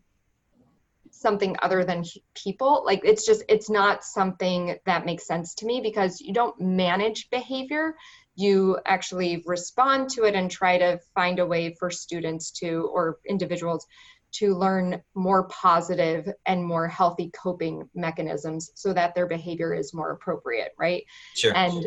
something 1.10 1.56
other 1.60 1.84
than 1.84 2.04
people. 2.34 2.84
Like 2.86 3.00
it's 3.04 3.26
just, 3.26 3.42
it's 3.48 3.68
not 3.68 4.04
something 4.04 4.76
that 4.86 5.04
makes 5.04 5.26
sense 5.26 5.56
to 5.56 5.66
me 5.66 5.80
because 5.80 6.20
you 6.20 6.32
don't 6.32 6.58
manage 6.60 7.28
behavior. 7.28 7.96
You 8.36 8.78
actually 8.86 9.42
respond 9.46 10.10
to 10.10 10.24
it 10.24 10.36
and 10.36 10.48
try 10.48 10.78
to 10.78 11.00
find 11.14 11.40
a 11.40 11.46
way 11.46 11.74
for 11.78 11.90
students 11.90 12.52
to, 12.60 12.88
or 12.94 13.18
individuals 13.26 13.84
to 14.32 14.54
learn 14.54 15.02
more 15.14 15.48
positive 15.48 16.32
and 16.46 16.64
more 16.64 16.88
healthy 16.88 17.30
coping 17.30 17.90
mechanisms 17.94 18.70
so 18.74 18.92
that 18.92 19.14
their 19.14 19.26
behavior 19.26 19.74
is 19.74 19.92
more 19.92 20.12
appropriate, 20.12 20.72
right? 20.78 21.04
Sure. 21.34 21.52
And 21.54 21.86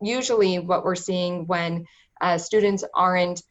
usually, 0.00 0.58
what 0.58 0.84
we're 0.84 0.94
seeing 0.94 1.46
when 1.46 1.86
uh, 2.20 2.38
students 2.38 2.84
aren't 2.94 3.42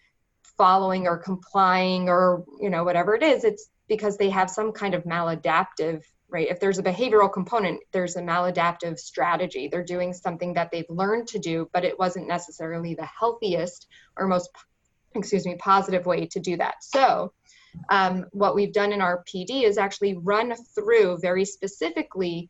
following 0.60 1.08
or 1.08 1.18
complying 1.18 2.10
or 2.10 2.44
you 2.62 2.70
know 2.70 2.84
whatever 2.84 3.16
it 3.16 3.24
is 3.24 3.44
it's 3.44 3.70
because 3.88 4.18
they 4.18 4.30
have 4.30 4.50
some 4.50 4.72
kind 4.72 4.94
of 4.94 5.04
maladaptive 5.06 6.04
right? 6.32 6.50
If 6.50 6.60
there's 6.60 6.78
a 6.78 6.84
behavioral 6.84 7.34
component 7.34 7.80
there's 7.92 8.16
a 8.16 8.22
maladaptive 8.22 9.00
strategy. 9.00 9.68
They're 9.68 9.84
doing 9.84 10.14
something 10.14 10.54
that 10.54 10.70
they've 10.72 10.90
learned 10.90 11.28
to 11.30 11.40
do 11.40 11.68
but 11.74 11.86
it 11.86 11.98
wasn't 11.98 12.28
necessarily 12.28 12.94
the 12.94 13.06
healthiest 13.06 13.88
or 14.16 14.28
most 14.28 14.50
excuse 15.16 15.46
me 15.46 15.56
positive 15.56 16.06
way 16.06 16.28
to 16.28 16.40
do 16.40 16.58
that. 16.58 16.84
So 16.84 17.34
um, 17.90 18.26
what 18.32 18.54
we've 18.54 18.74
done 18.74 18.92
in 18.92 19.02
our 19.02 19.24
pd 19.32 19.64
is 19.64 19.78
actually 19.78 20.18
run 20.18 20.54
through 20.76 21.20
very 21.22 21.46
specifically 21.46 22.50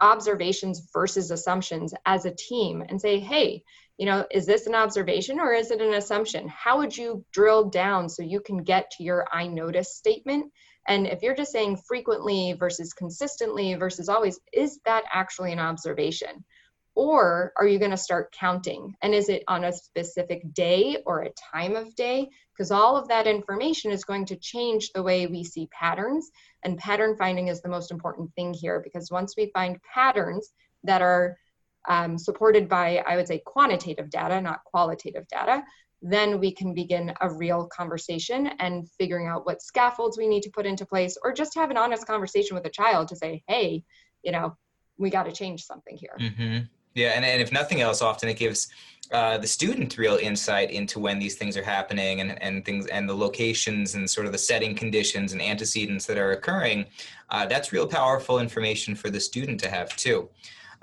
observations 0.00 0.88
versus 0.92 1.30
assumptions 1.30 1.94
as 2.04 2.24
a 2.24 2.34
team 2.34 2.84
and 2.88 3.00
say 3.00 3.18
hey 3.18 3.62
you 3.96 4.06
know, 4.06 4.26
is 4.30 4.46
this 4.46 4.66
an 4.66 4.74
observation 4.74 5.38
or 5.38 5.52
is 5.52 5.70
it 5.70 5.80
an 5.80 5.94
assumption? 5.94 6.48
How 6.48 6.78
would 6.78 6.96
you 6.96 7.24
drill 7.32 7.70
down 7.70 8.08
so 8.08 8.22
you 8.22 8.40
can 8.40 8.58
get 8.58 8.90
to 8.92 9.04
your 9.04 9.26
I 9.32 9.46
notice 9.46 9.94
statement? 9.94 10.52
And 10.86 11.06
if 11.06 11.22
you're 11.22 11.36
just 11.36 11.52
saying 11.52 11.78
frequently 11.88 12.54
versus 12.58 12.92
consistently 12.92 13.74
versus 13.74 14.08
always, 14.08 14.38
is 14.52 14.80
that 14.84 15.04
actually 15.12 15.52
an 15.52 15.60
observation? 15.60 16.44
Or 16.96 17.52
are 17.56 17.66
you 17.66 17.78
going 17.78 17.90
to 17.90 17.96
start 17.96 18.34
counting? 18.38 18.94
And 19.02 19.14
is 19.14 19.28
it 19.28 19.42
on 19.48 19.64
a 19.64 19.72
specific 19.72 20.42
day 20.52 20.98
or 21.06 21.22
a 21.22 21.32
time 21.52 21.74
of 21.74 21.94
day? 21.96 22.28
Because 22.52 22.70
all 22.70 22.96
of 22.96 23.08
that 23.08 23.26
information 23.26 23.90
is 23.90 24.04
going 24.04 24.26
to 24.26 24.36
change 24.36 24.92
the 24.92 25.02
way 25.02 25.26
we 25.26 25.42
see 25.42 25.68
patterns. 25.72 26.30
And 26.62 26.78
pattern 26.78 27.16
finding 27.16 27.48
is 27.48 27.62
the 27.62 27.68
most 27.68 27.90
important 27.90 28.32
thing 28.34 28.54
here 28.54 28.80
because 28.80 29.10
once 29.10 29.34
we 29.36 29.50
find 29.52 29.80
patterns 29.82 30.52
that 30.84 31.02
are 31.02 31.36
um, 31.88 32.18
supported 32.18 32.68
by, 32.68 33.02
I 33.06 33.16
would 33.16 33.28
say, 33.28 33.42
quantitative 33.44 34.10
data, 34.10 34.40
not 34.40 34.64
qualitative 34.64 35.26
data, 35.28 35.62
then 36.02 36.38
we 36.38 36.52
can 36.52 36.74
begin 36.74 37.14
a 37.20 37.32
real 37.32 37.66
conversation 37.66 38.48
and 38.58 38.88
figuring 38.98 39.26
out 39.26 39.46
what 39.46 39.62
scaffolds 39.62 40.18
we 40.18 40.28
need 40.28 40.42
to 40.42 40.50
put 40.50 40.66
into 40.66 40.84
place, 40.84 41.16
or 41.22 41.32
just 41.32 41.54
have 41.54 41.70
an 41.70 41.76
honest 41.76 42.06
conversation 42.06 42.54
with 42.54 42.66
a 42.66 42.70
child 42.70 43.08
to 43.08 43.16
say, 43.16 43.42
hey, 43.48 43.82
you 44.22 44.32
know, 44.32 44.56
we 44.98 45.10
got 45.10 45.24
to 45.24 45.32
change 45.32 45.64
something 45.64 45.96
here. 45.96 46.16
Mm-hmm. 46.20 46.58
Yeah, 46.94 47.12
and, 47.16 47.24
and 47.24 47.42
if 47.42 47.50
nothing 47.50 47.80
else, 47.80 48.02
often 48.02 48.28
it 48.28 48.36
gives 48.36 48.68
uh, 49.10 49.36
the 49.38 49.46
student 49.46 49.98
real 49.98 50.16
insight 50.16 50.70
into 50.70 51.00
when 51.00 51.18
these 51.18 51.34
things 51.34 51.56
are 51.56 51.62
happening 51.62 52.20
and, 52.20 52.40
and 52.40 52.64
things 52.64 52.86
and 52.86 53.08
the 53.08 53.14
locations 53.14 53.96
and 53.96 54.08
sort 54.08 54.26
of 54.26 54.32
the 54.32 54.38
setting 54.38 54.74
conditions 54.76 55.32
and 55.32 55.42
antecedents 55.42 56.06
that 56.06 56.18
are 56.18 56.32
occurring. 56.32 56.86
Uh, 57.30 57.46
that's 57.46 57.72
real 57.72 57.86
powerful 57.86 58.38
information 58.38 58.94
for 58.94 59.10
the 59.10 59.18
student 59.18 59.58
to 59.60 59.68
have 59.68 59.94
too. 59.96 60.28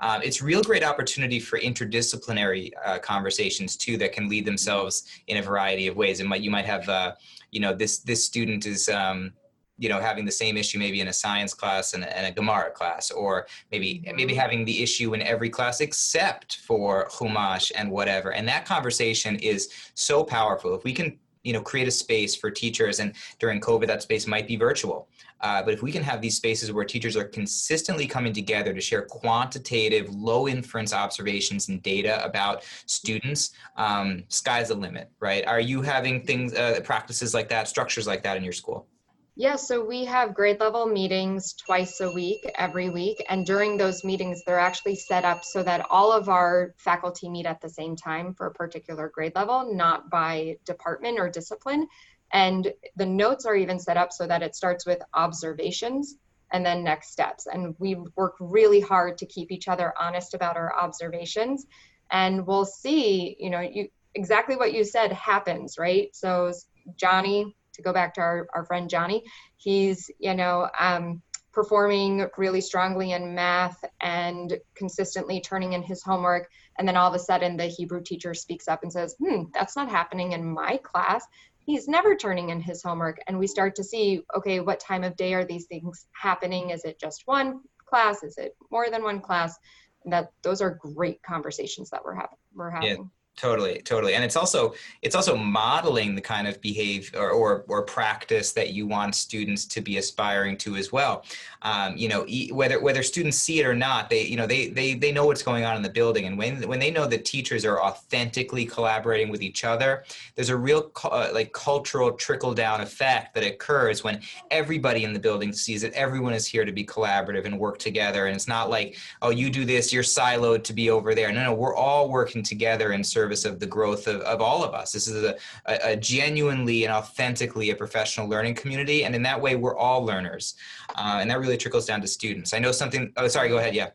Um, 0.02 0.20
it's 0.22 0.42
real 0.42 0.62
great 0.62 0.84
opportunity 0.84 1.40
for 1.40 1.58
interdisciplinary 1.58 2.72
uh, 2.84 2.98
conversations 2.98 3.76
too 3.76 3.96
that 3.98 4.12
can 4.12 4.28
lead 4.28 4.44
themselves 4.44 5.04
in 5.28 5.36
a 5.38 5.42
variety 5.42 5.86
of 5.86 5.96
ways. 5.96 6.20
And 6.20 6.28
might 6.28 6.42
you 6.42 6.50
might 6.50 6.66
have, 6.66 6.88
uh, 6.88 7.12
you 7.50 7.60
know, 7.60 7.72
this 7.72 7.98
this 8.00 8.24
student 8.24 8.66
is. 8.66 8.88
Um, 8.88 9.32
you 9.78 9.88
know, 9.88 10.00
having 10.00 10.24
the 10.24 10.30
same 10.30 10.56
issue 10.56 10.78
maybe 10.78 11.00
in 11.00 11.08
a 11.08 11.12
science 11.12 11.54
class 11.54 11.94
and, 11.94 12.04
and 12.04 12.26
a 12.26 12.30
Gemara 12.30 12.70
class, 12.70 13.10
or 13.10 13.48
maybe 13.72 14.04
maybe 14.14 14.32
having 14.32 14.64
the 14.64 14.80
issue 14.80 15.12
in 15.14 15.22
every 15.22 15.50
class 15.50 15.80
except 15.80 16.58
for 16.58 17.08
Chumash 17.08 17.72
and 17.74 17.90
whatever. 17.90 18.32
And 18.32 18.46
that 18.46 18.64
conversation 18.64 19.36
is 19.36 19.70
so 19.94 20.22
powerful. 20.22 20.74
If 20.74 20.84
we 20.84 20.92
can 20.92 21.18
you 21.42 21.52
know 21.52 21.60
create 21.60 21.88
a 21.88 21.90
space 21.90 22.34
for 22.34 22.50
teachers 22.50 23.00
and 23.00 23.14
during 23.38 23.60
covid 23.60 23.86
that 23.86 24.02
space 24.02 24.26
might 24.26 24.46
be 24.46 24.56
virtual. 24.56 25.08
Uh, 25.40 25.60
but 25.60 25.74
if 25.74 25.82
we 25.82 25.90
can 25.90 26.04
have 26.04 26.20
these 26.20 26.36
spaces 26.36 26.70
where 26.70 26.84
teachers 26.84 27.16
are 27.16 27.24
consistently 27.24 28.06
coming 28.06 28.32
together 28.32 28.72
to 28.72 28.80
share 28.80 29.02
quantitative 29.02 30.08
low 30.14 30.46
inference 30.46 30.92
observations 30.92 31.68
and 31.68 31.82
data 31.82 32.24
about 32.24 32.62
students 32.86 33.50
um, 33.76 34.22
sky's 34.28 34.68
the 34.68 34.74
limit 34.74 35.10
right? 35.20 35.46
Are 35.46 35.60
you 35.60 35.82
having 35.82 36.22
things 36.24 36.54
uh, 36.54 36.80
practices 36.84 37.34
like 37.34 37.48
that 37.48 37.66
structures 37.66 38.06
like 38.06 38.22
that 38.22 38.36
in 38.36 38.44
your 38.44 38.52
school 38.52 38.86
yeah, 39.34 39.56
so 39.56 39.82
we 39.82 40.04
have 40.04 40.34
grade 40.34 40.60
level 40.60 40.84
meetings 40.84 41.54
twice 41.54 42.00
a 42.00 42.12
week, 42.12 42.44
every 42.54 42.90
week. 42.90 43.24
And 43.30 43.46
during 43.46 43.78
those 43.78 44.04
meetings, 44.04 44.42
they're 44.44 44.58
actually 44.58 44.96
set 44.96 45.24
up 45.24 45.42
so 45.42 45.62
that 45.62 45.86
all 45.88 46.12
of 46.12 46.28
our 46.28 46.74
faculty 46.76 47.30
meet 47.30 47.46
at 47.46 47.60
the 47.62 47.70
same 47.70 47.96
time 47.96 48.34
for 48.34 48.46
a 48.46 48.52
particular 48.52 49.08
grade 49.08 49.34
level, 49.34 49.74
not 49.74 50.10
by 50.10 50.58
department 50.66 51.18
or 51.18 51.30
discipline. 51.30 51.86
And 52.30 52.72
the 52.96 53.06
notes 53.06 53.46
are 53.46 53.56
even 53.56 53.78
set 53.78 53.96
up 53.96 54.12
so 54.12 54.26
that 54.26 54.42
it 54.42 54.54
starts 54.54 54.84
with 54.84 55.00
observations 55.14 56.16
and 56.52 56.64
then 56.64 56.84
next 56.84 57.12
steps. 57.12 57.46
And 57.46 57.74
we 57.78 57.96
work 58.14 58.34
really 58.38 58.80
hard 58.80 59.16
to 59.18 59.26
keep 59.26 59.50
each 59.50 59.66
other 59.66 59.94
honest 59.98 60.34
about 60.34 60.58
our 60.58 60.78
observations. 60.78 61.64
And 62.10 62.46
we'll 62.46 62.66
see, 62.66 63.34
you 63.38 63.48
know, 63.48 63.60
you 63.60 63.88
exactly 64.14 64.56
what 64.56 64.74
you 64.74 64.84
said 64.84 65.10
happens, 65.10 65.78
right? 65.78 66.14
So 66.14 66.52
Johnny 66.96 67.56
to 67.74 67.82
go 67.82 67.92
back 67.92 68.14
to 68.14 68.20
our, 68.20 68.46
our 68.54 68.64
friend 68.64 68.88
Johnny, 68.88 69.24
he's, 69.56 70.10
you 70.18 70.34
know, 70.34 70.68
um, 70.78 71.22
performing 71.52 72.26
really 72.38 72.60
strongly 72.60 73.12
in 73.12 73.34
math 73.34 73.84
and 74.00 74.58
consistently 74.74 75.40
turning 75.40 75.74
in 75.74 75.82
his 75.82 76.02
homework. 76.02 76.48
And 76.78 76.88
then 76.88 76.96
all 76.96 77.08
of 77.08 77.14
a 77.14 77.18
sudden, 77.18 77.56
the 77.56 77.66
Hebrew 77.66 78.02
teacher 78.02 78.32
speaks 78.32 78.68
up 78.68 78.82
and 78.82 78.92
says, 78.92 79.14
Hmm, 79.18 79.44
that's 79.52 79.76
not 79.76 79.90
happening 79.90 80.32
in 80.32 80.44
my 80.44 80.78
class. 80.82 81.26
He's 81.58 81.86
never 81.86 82.16
turning 82.16 82.48
in 82.48 82.60
his 82.60 82.82
homework. 82.82 83.18
And 83.26 83.38
we 83.38 83.46
start 83.46 83.76
to 83.76 83.84
see, 83.84 84.22
okay, 84.34 84.60
what 84.60 84.80
time 84.80 85.04
of 85.04 85.16
day 85.16 85.34
are 85.34 85.44
these 85.44 85.66
things 85.66 86.06
happening? 86.20 86.70
Is 86.70 86.84
it 86.84 86.98
just 86.98 87.22
one 87.26 87.60
class? 87.86 88.22
Is 88.22 88.38
it 88.38 88.56
more 88.70 88.90
than 88.90 89.02
one 89.02 89.20
class? 89.20 89.56
And 90.04 90.12
that 90.12 90.32
those 90.42 90.60
are 90.60 90.80
great 90.94 91.22
conversations 91.22 91.90
that 91.90 92.04
we're 92.04 92.14
having. 92.14 92.38
We're 92.54 92.70
having. 92.70 92.88
Yeah 92.88 93.04
Totally, 93.34 93.80
totally, 93.80 94.14
and 94.14 94.22
it's 94.22 94.36
also 94.36 94.74
it's 95.00 95.14
also 95.14 95.34
modeling 95.34 96.14
the 96.14 96.20
kind 96.20 96.46
of 96.46 96.60
behavior 96.60 97.18
or, 97.18 97.30
or, 97.30 97.64
or 97.66 97.82
practice 97.82 98.52
that 98.52 98.74
you 98.74 98.86
want 98.86 99.14
students 99.14 99.64
to 99.64 99.80
be 99.80 99.96
aspiring 99.96 100.56
to 100.58 100.76
as 100.76 100.92
well. 100.92 101.24
Um, 101.62 101.96
you 101.96 102.08
know, 102.08 102.26
whether 102.52 102.80
whether 102.80 103.02
students 103.02 103.38
see 103.38 103.58
it 103.60 103.66
or 103.66 103.74
not, 103.74 104.10
they 104.10 104.24
you 104.24 104.36
know 104.36 104.46
they 104.46 104.68
they 104.68 104.94
they 104.94 105.12
know 105.12 105.24
what's 105.24 105.42
going 105.42 105.64
on 105.64 105.76
in 105.76 105.82
the 105.82 105.88
building, 105.88 106.26
and 106.26 106.36
when 106.36 106.68
when 106.68 106.78
they 106.78 106.90
know 106.90 107.06
that 107.06 107.24
teachers 107.24 107.64
are 107.64 107.80
authentically 107.80 108.66
collaborating 108.66 109.30
with 109.30 109.40
each 109.40 109.64
other, 109.64 110.04
there's 110.34 110.50
a 110.50 110.56
real 110.56 110.92
uh, 111.02 111.30
like 111.32 111.52
cultural 111.52 112.12
trickle 112.12 112.52
down 112.52 112.82
effect 112.82 113.34
that 113.34 113.44
occurs 113.44 114.04
when 114.04 114.20
everybody 114.50 115.04
in 115.04 115.14
the 115.14 115.18
building 115.18 115.54
sees 115.54 115.80
that 115.82 115.92
everyone 115.94 116.34
is 116.34 116.46
here 116.46 116.66
to 116.66 116.72
be 116.72 116.84
collaborative 116.84 117.46
and 117.46 117.58
work 117.58 117.78
together, 117.78 118.26
and 118.26 118.36
it's 118.36 118.46
not 118.46 118.68
like 118.68 118.98
oh 119.22 119.30
you 119.30 119.48
do 119.48 119.64
this, 119.64 119.90
you're 119.90 120.02
siloed 120.02 120.62
to 120.62 120.74
be 120.74 120.90
over 120.90 121.14
there. 121.14 121.32
No, 121.32 121.44
no, 121.44 121.54
we're 121.54 121.74
all 121.74 122.10
working 122.10 122.42
together 122.42 122.92
in 122.92 123.02
service 123.02 123.21
service 123.22 123.44
of 123.44 123.60
the 123.60 123.66
growth 123.66 124.08
of, 124.08 124.20
of 124.22 124.40
all 124.40 124.64
of 124.64 124.74
us. 124.74 124.90
This 124.92 125.06
is 125.06 125.22
a, 125.22 125.36
a, 125.66 125.92
a 125.92 125.96
genuinely 125.96 126.84
and 126.84 126.92
authentically 126.92 127.70
a 127.70 127.76
professional 127.76 128.26
learning 128.28 128.54
community. 128.56 129.04
And 129.04 129.14
in 129.14 129.22
that 129.22 129.40
way, 129.40 129.54
we're 129.54 129.76
all 129.76 130.04
learners. 130.04 130.54
Uh, 130.96 131.18
and 131.20 131.30
that 131.30 131.38
really 131.38 131.56
trickles 131.56 131.86
down 131.86 132.00
to 132.00 132.08
students. 132.08 132.52
I 132.52 132.58
know 132.58 132.72
something, 132.72 133.12
oh, 133.16 133.28
sorry, 133.28 133.48
go 133.48 133.58
ahead. 133.58 133.74
Yeah. 133.74 133.90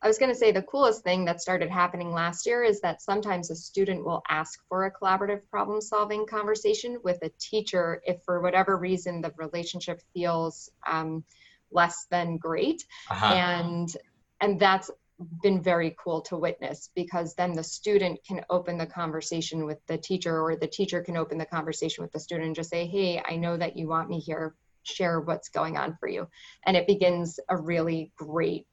I 0.00 0.06
was 0.06 0.16
going 0.16 0.30
to 0.30 0.38
say 0.42 0.52
the 0.52 0.62
coolest 0.62 1.02
thing 1.02 1.24
that 1.24 1.40
started 1.40 1.70
happening 1.70 2.12
last 2.12 2.46
year 2.46 2.62
is 2.62 2.80
that 2.82 3.02
sometimes 3.02 3.50
a 3.50 3.56
student 3.56 4.04
will 4.04 4.22
ask 4.28 4.60
for 4.68 4.86
a 4.86 4.92
collaborative 4.92 5.40
problem 5.50 5.80
solving 5.80 6.24
conversation 6.24 7.00
with 7.02 7.18
a 7.22 7.30
teacher 7.40 8.00
if 8.06 8.18
for 8.24 8.40
whatever 8.40 8.76
reason 8.76 9.20
the 9.20 9.32
relationship 9.36 10.00
feels 10.14 10.70
um, 10.86 11.24
less 11.72 12.06
than 12.12 12.36
great. 12.36 12.80
Uh-huh. 13.10 13.34
And 13.34 13.88
and 14.40 14.60
that's 14.60 14.88
been 15.42 15.60
very 15.60 15.96
cool 16.02 16.20
to 16.20 16.36
witness 16.36 16.90
because 16.94 17.34
then 17.34 17.52
the 17.52 17.62
student 17.62 18.20
can 18.26 18.44
open 18.50 18.78
the 18.78 18.86
conversation 18.86 19.64
with 19.64 19.78
the 19.86 19.98
teacher 19.98 20.40
or 20.40 20.54
the 20.56 20.66
teacher 20.66 21.02
can 21.02 21.16
open 21.16 21.38
the 21.38 21.44
conversation 21.46 22.02
with 22.02 22.12
the 22.12 22.20
student 22.20 22.46
and 22.46 22.54
just 22.54 22.70
say 22.70 22.86
hey 22.86 23.20
i 23.28 23.34
know 23.34 23.56
that 23.56 23.76
you 23.76 23.88
want 23.88 24.08
me 24.08 24.20
here. 24.20 24.54
Share 24.84 25.20
what's 25.20 25.50
going 25.50 25.76
on 25.76 25.96
for 26.00 26.08
you. 26.08 26.26
And 26.64 26.76
it 26.76 26.86
begins 26.86 27.38
a 27.48 27.56
really 27.56 28.12
great 28.16 28.66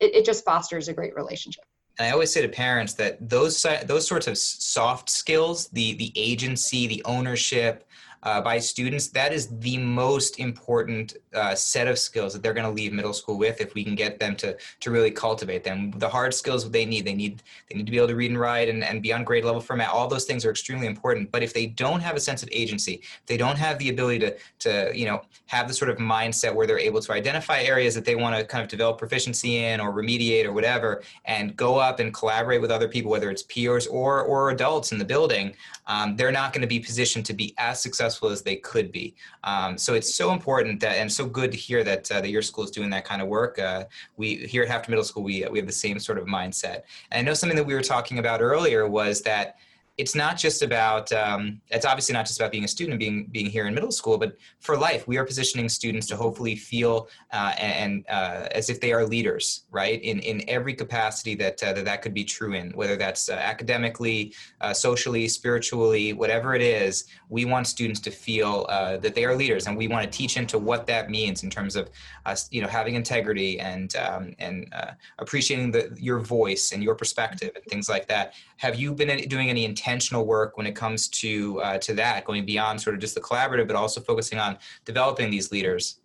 it, 0.00 0.14
it 0.14 0.24
just 0.24 0.44
fosters 0.44 0.88
a 0.88 0.92
great 0.92 1.14
relationship. 1.14 1.64
And 1.98 2.08
I 2.08 2.10
always 2.10 2.32
say 2.32 2.42
to 2.42 2.48
parents 2.48 2.94
that 2.94 3.28
those 3.28 3.64
those 3.84 4.06
sorts 4.08 4.26
of 4.26 4.36
soft 4.38 5.10
skills, 5.10 5.68
the 5.68 5.94
the 5.94 6.12
agency, 6.16 6.86
the 6.86 7.02
ownership, 7.04 7.84
uh, 8.22 8.40
by 8.40 8.58
students, 8.58 9.08
that 9.08 9.32
is 9.32 9.48
the 9.58 9.78
most 9.78 10.38
important 10.38 11.16
uh, 11.34 11.54
set 11.54 11.88
of 11.88 11.98
skills 11.98 12.32
that 12.32 12.42
they're 12.42 12.54
going 12.54 12.66
to 12.66 12.72
leave 12.72 12.92
middle 12.92 13.12
school 13.12 13.36
with 13.36 13.60
if 13.60 13.74
we 13.74 13.82
can 13.82 13.94
get 13.94 14.20
them 14.20 14.36
to, 14.36 14.56
to 14.80 14.90
really 14.90 15.10
cultivate 15.10 15.64
them. 15.64 15.90
The 15.96 16.08
hard 16.08 16.32
skills 16.32 16.70
they 16.70 16.86
need, 16.86 17.04
they 17.04 17.14
need 17.14 17.42
they 17.68 17.76
need 17.76 17.86
to 17.86 17.90
be 17.90 17.98
able 17.98 18.08
to 18.08 18.16
read 18.16 18.30
and 18.30 18.38
write 18.38 18.68
and, 18.68 18.84
and 18.84 19.02
be 19.02 19.12
on 19.12 19.24
grade 19.24 19.44
level 19.44 19.60
format. 19.60 19.88
All 19.88 20.06
those 20.06 20.24
things 20.24 20.44
are 20.44 20.50
extremely 20.50 20.86
important. 20.86 21.32
But 21.32 21.42
if 21.42 21.52
they 21.52 21.66
don't 21.66 22.00
have 22.00 22.14
a 22.14 22.20
sense 22.20 22.42
of 22.42 22.48
agency, 22.52 22.94
if 23.02 23.26
they 23.26 23.36
don't 23.36 23.58
have 23.58 23.78
the 23.78 23.88
ability 23.88 24.20
to, 24.20 24.36
to 24.60 24.92
you 24.94 25.06
know 25.06 25.22
have 25.46 25.66
the 25.66 25.74
sort 25.74 25.90
of 25.90 25.96
mindset 25.96 26.54
where 26.54 26.66
they're 26.66 26.78
able 26.78 27.00
to 27.00 27.12
identify 27.12 27.62
areas 27.62 27.94
that 27.94 28.04
they 28.04 28.14
want 28.14 28.36
to 28.36 28.44
kind 28.44 28.62
of 28.62 28.68
develop 28.68 28.98
proficiency 28.98 29.64
in 29.64 29.80
or 29.80 29.92
remediate 29.92 30.44
or 30.44 30.52
whatever, 30.52 31.02
and 31.24 31.56
go 31.56 31.76
up 31.76 31.98
and 31.98 32.14
collaborate 32.14 32.60
with 32.60 32.70
other 32.70 32.88
people, 32.88 33.10
whether 33.10 33.30
it's 33.30 33.42
peers 33.42 33.88
or 33.88 34.22
or 34.22 34.50
adults 34.50 34.92
in 34.92 34.98
the 34.98 35.04
building, 35.04 35.54
um, 35.88 36.14
they're 36.14 36.30
not 36.30 36.52
going 36.52 36.62
to 36.62 36.68
be 36.68 36.78
positioned 36.78 37.26
to 37.26 37.32
be 37.32 37.52
as 37.58 37.82
successful 37.82 38.11
successful 38.12 38.30
as 38.30 38.42
they 38.42 38.56
could 38.56 38.92
be. 38.92 39.14
Um, 39.44 39.78
so 39.78 39.94
it's 39.94 40.14
so 40.14 40.32
important 40.32 40.80
that, 40.80 40.96
and 40.96 41.10
so 41.10 41.26
good 41.26 41.50
to 41.50 41.56
hear 41.56 41.84
that 41.84 42.10
uh, 42.10 42.20
that 42.20 42.30
your 42.30 42.42
school 42.42 42.64
is 42.64 42.70
doing 42.70 42.90
that 42.90 43.04
kind 43.04 43.22
of 43.22 43.28
work. 43.28 43.58
Uh, 43.58 43.84
we 44.16 44.36
here 44.36 44.62
at 44.62 44.68
HAFTR 44.68 44.88
Middle 44.88 45.04
School, 45.04 45.22
we 45.22 45.46
we 45.50 45.58
have 45.58 45.66
the 45.66 45.72
same 45.72 45.98
sort 45.98 46.18
of 46.18 46.26
mindset. 46.26 46.82
And 47.10 47.18
I 47.18 47.22
know 47.22 47.34
something 47.34 47.56
that 47.56 47.66
we 47.66 47.74
were 47.74 47.82
talking 47.82 48.18
about 48.18 48.40
earlier 48.40 48.86
was 48.88 49.22
that 49.22 49.56
it's 50.02 50.16
not 50.16 50.36
just 50.36 50.62
about 50.62 51.12
um, 51.12 51.60
it's 51.70 51.86
obviously 51.86 52.12
not 52.12 52.26
just 52.26 52.40
about 52.40 52.50
being 52.50 52.64
a 52.64 52.72
student 52.76 52.98
being 52.98 53.28
being 53.30 53.46
here 53.46 53.68
in 53.68 53.72
middle 53.78 53.92
school 53.92 54.18
but 54.18 54.36
for 54.58 54.76
life 54.76 55.06
we 55.06 55.16
are 55.16 55.24
positioning 55.24 55.68
students 55.68 56.08
to 56.08 56.16
hopefully 56.16 56.56
feel 56.56 57.08
uh, 57.32 57.52
and 57.56 58.04
uh, 58.08 58.48
as 58.50 58.68
if 58.68 58.80
they 58.80 58.92
are 58.92 59.04
leaders 59.06 59.62
right? 59.70 60.02
In 60.02 60.18
in 60.18 60.42
every 60.48 60.74
capacity 60.74 61.36
that 61.36 61.62
uh, 61.62 61.72
that, 61.74 61.84
that 61.84 62.02
could 62.02 62.14
be 62.14 62.24
true 62.24 62.52
in 62.54 62.72
whether 62.72 62.96
that's 62.96 63.28
uh, 63.28 63.34
academically 63.34 64.34
uh, 64.60 64.72
socially 64.72 65.28
spiritually 65.28 66.12
whatever 66.12 66.56
it 66.56 66.62
is 66.62 67.04
we 67.28 67.44
want 67.44 67.68
students 67.68 68.00
to 68.00 68.10
feel 68.10 68.66
uh, 68.68 68.96
that 68.96 69.14
they 69.14 69.24
are 69.24 69.36
leaders 69.36 69.68
and 69.68 69.76
we 69.76 69.86
want 69.86 70.02
to 70.04 70.18
teach 70.18 70.36
into 70.36 70.58
what 70.58 70.84
that 70.92 71.10
means 71.10 71.44
in 71.44 71.50
terms 71.58 71.76
of 71.76 71.84
us 72.26 72.48
you 72.50 72.60
know 72.60 72.68
having 72.78 72.96
integrity 72.96 73.60
and 73.60 73.94
um, 73.96 74.34
and 74.40 74.74
appreciating 75.18 75.70
the, 75.70 75.96
your 75.96 76.18
voice 76.18 76.72
and 76.72 76.82
your 76.82 76.96
perspective 76.96 77.52
and 77.54 77.64
things 77.66 77.88
like 77.88 78.08
that. 78.08 78.34
Have 78.56 78.74
you 78.74 78.92
been 78.94 79.12
doing 79.28 79.48
any 79.48 79.64
intentional 79.92 80.24
work 80.24 80.56
when 80.56 80.66
it 80.66 80.74
comes 80.74 81.08
to 81.08 81.60
uh, 81.60 81.78
to 81.78 81.94
that, 81.94 82.24
going 82.24 82.44
beyond 82.46 82.80
sort 82.80 82.94
of 82.94 83.00
just 83.00 83.14
the 83.14 83.20
collaborative, 83.20 83.66
but 83.66 83.76
also 83.76 84.00
focusing 84.00 84.38
on 84.38 84.58
developing 84.84 85.30
these 85.30 85.52
leaders? 85.52 86.00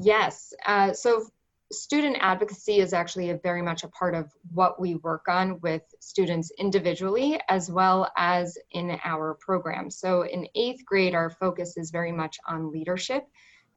Yes. 0.00 0.54
Uh, 0.66 0.92
so 0.92 1.26
student 1.72 2.16
advocacy 2.20 2.78
is 2.78 2.92
actually 2.92 3.30
a 3.30 3.36
very 3.38 3.60
much 3.60 3.84
a 3.84 3.88
part 3.88 4.14
of 4.14 4.30
what 4.52 4.80
we 4.80 4.94
work 4.96 5.26
on 5.28 5.60
with 5.60 5.82
students 6.00 6.50
individually 6.58 7.38
as 7.48 7.70
well 7.70 8.10
as 8.16 8.56
in 8.70 8.98
our 9.04 9.34
program. 9.34 9.90
So 9.90 10.22
in 10.22 10.46
eighth 10.54 10.84
grade, 10.86 11.14
our 11.14 11.28
focus 11.28 11.76
is 11.76 11.90
very 11.90 12.12
much 12.12 12.38
on 12.46 12.72
leadership. 12.72 13.24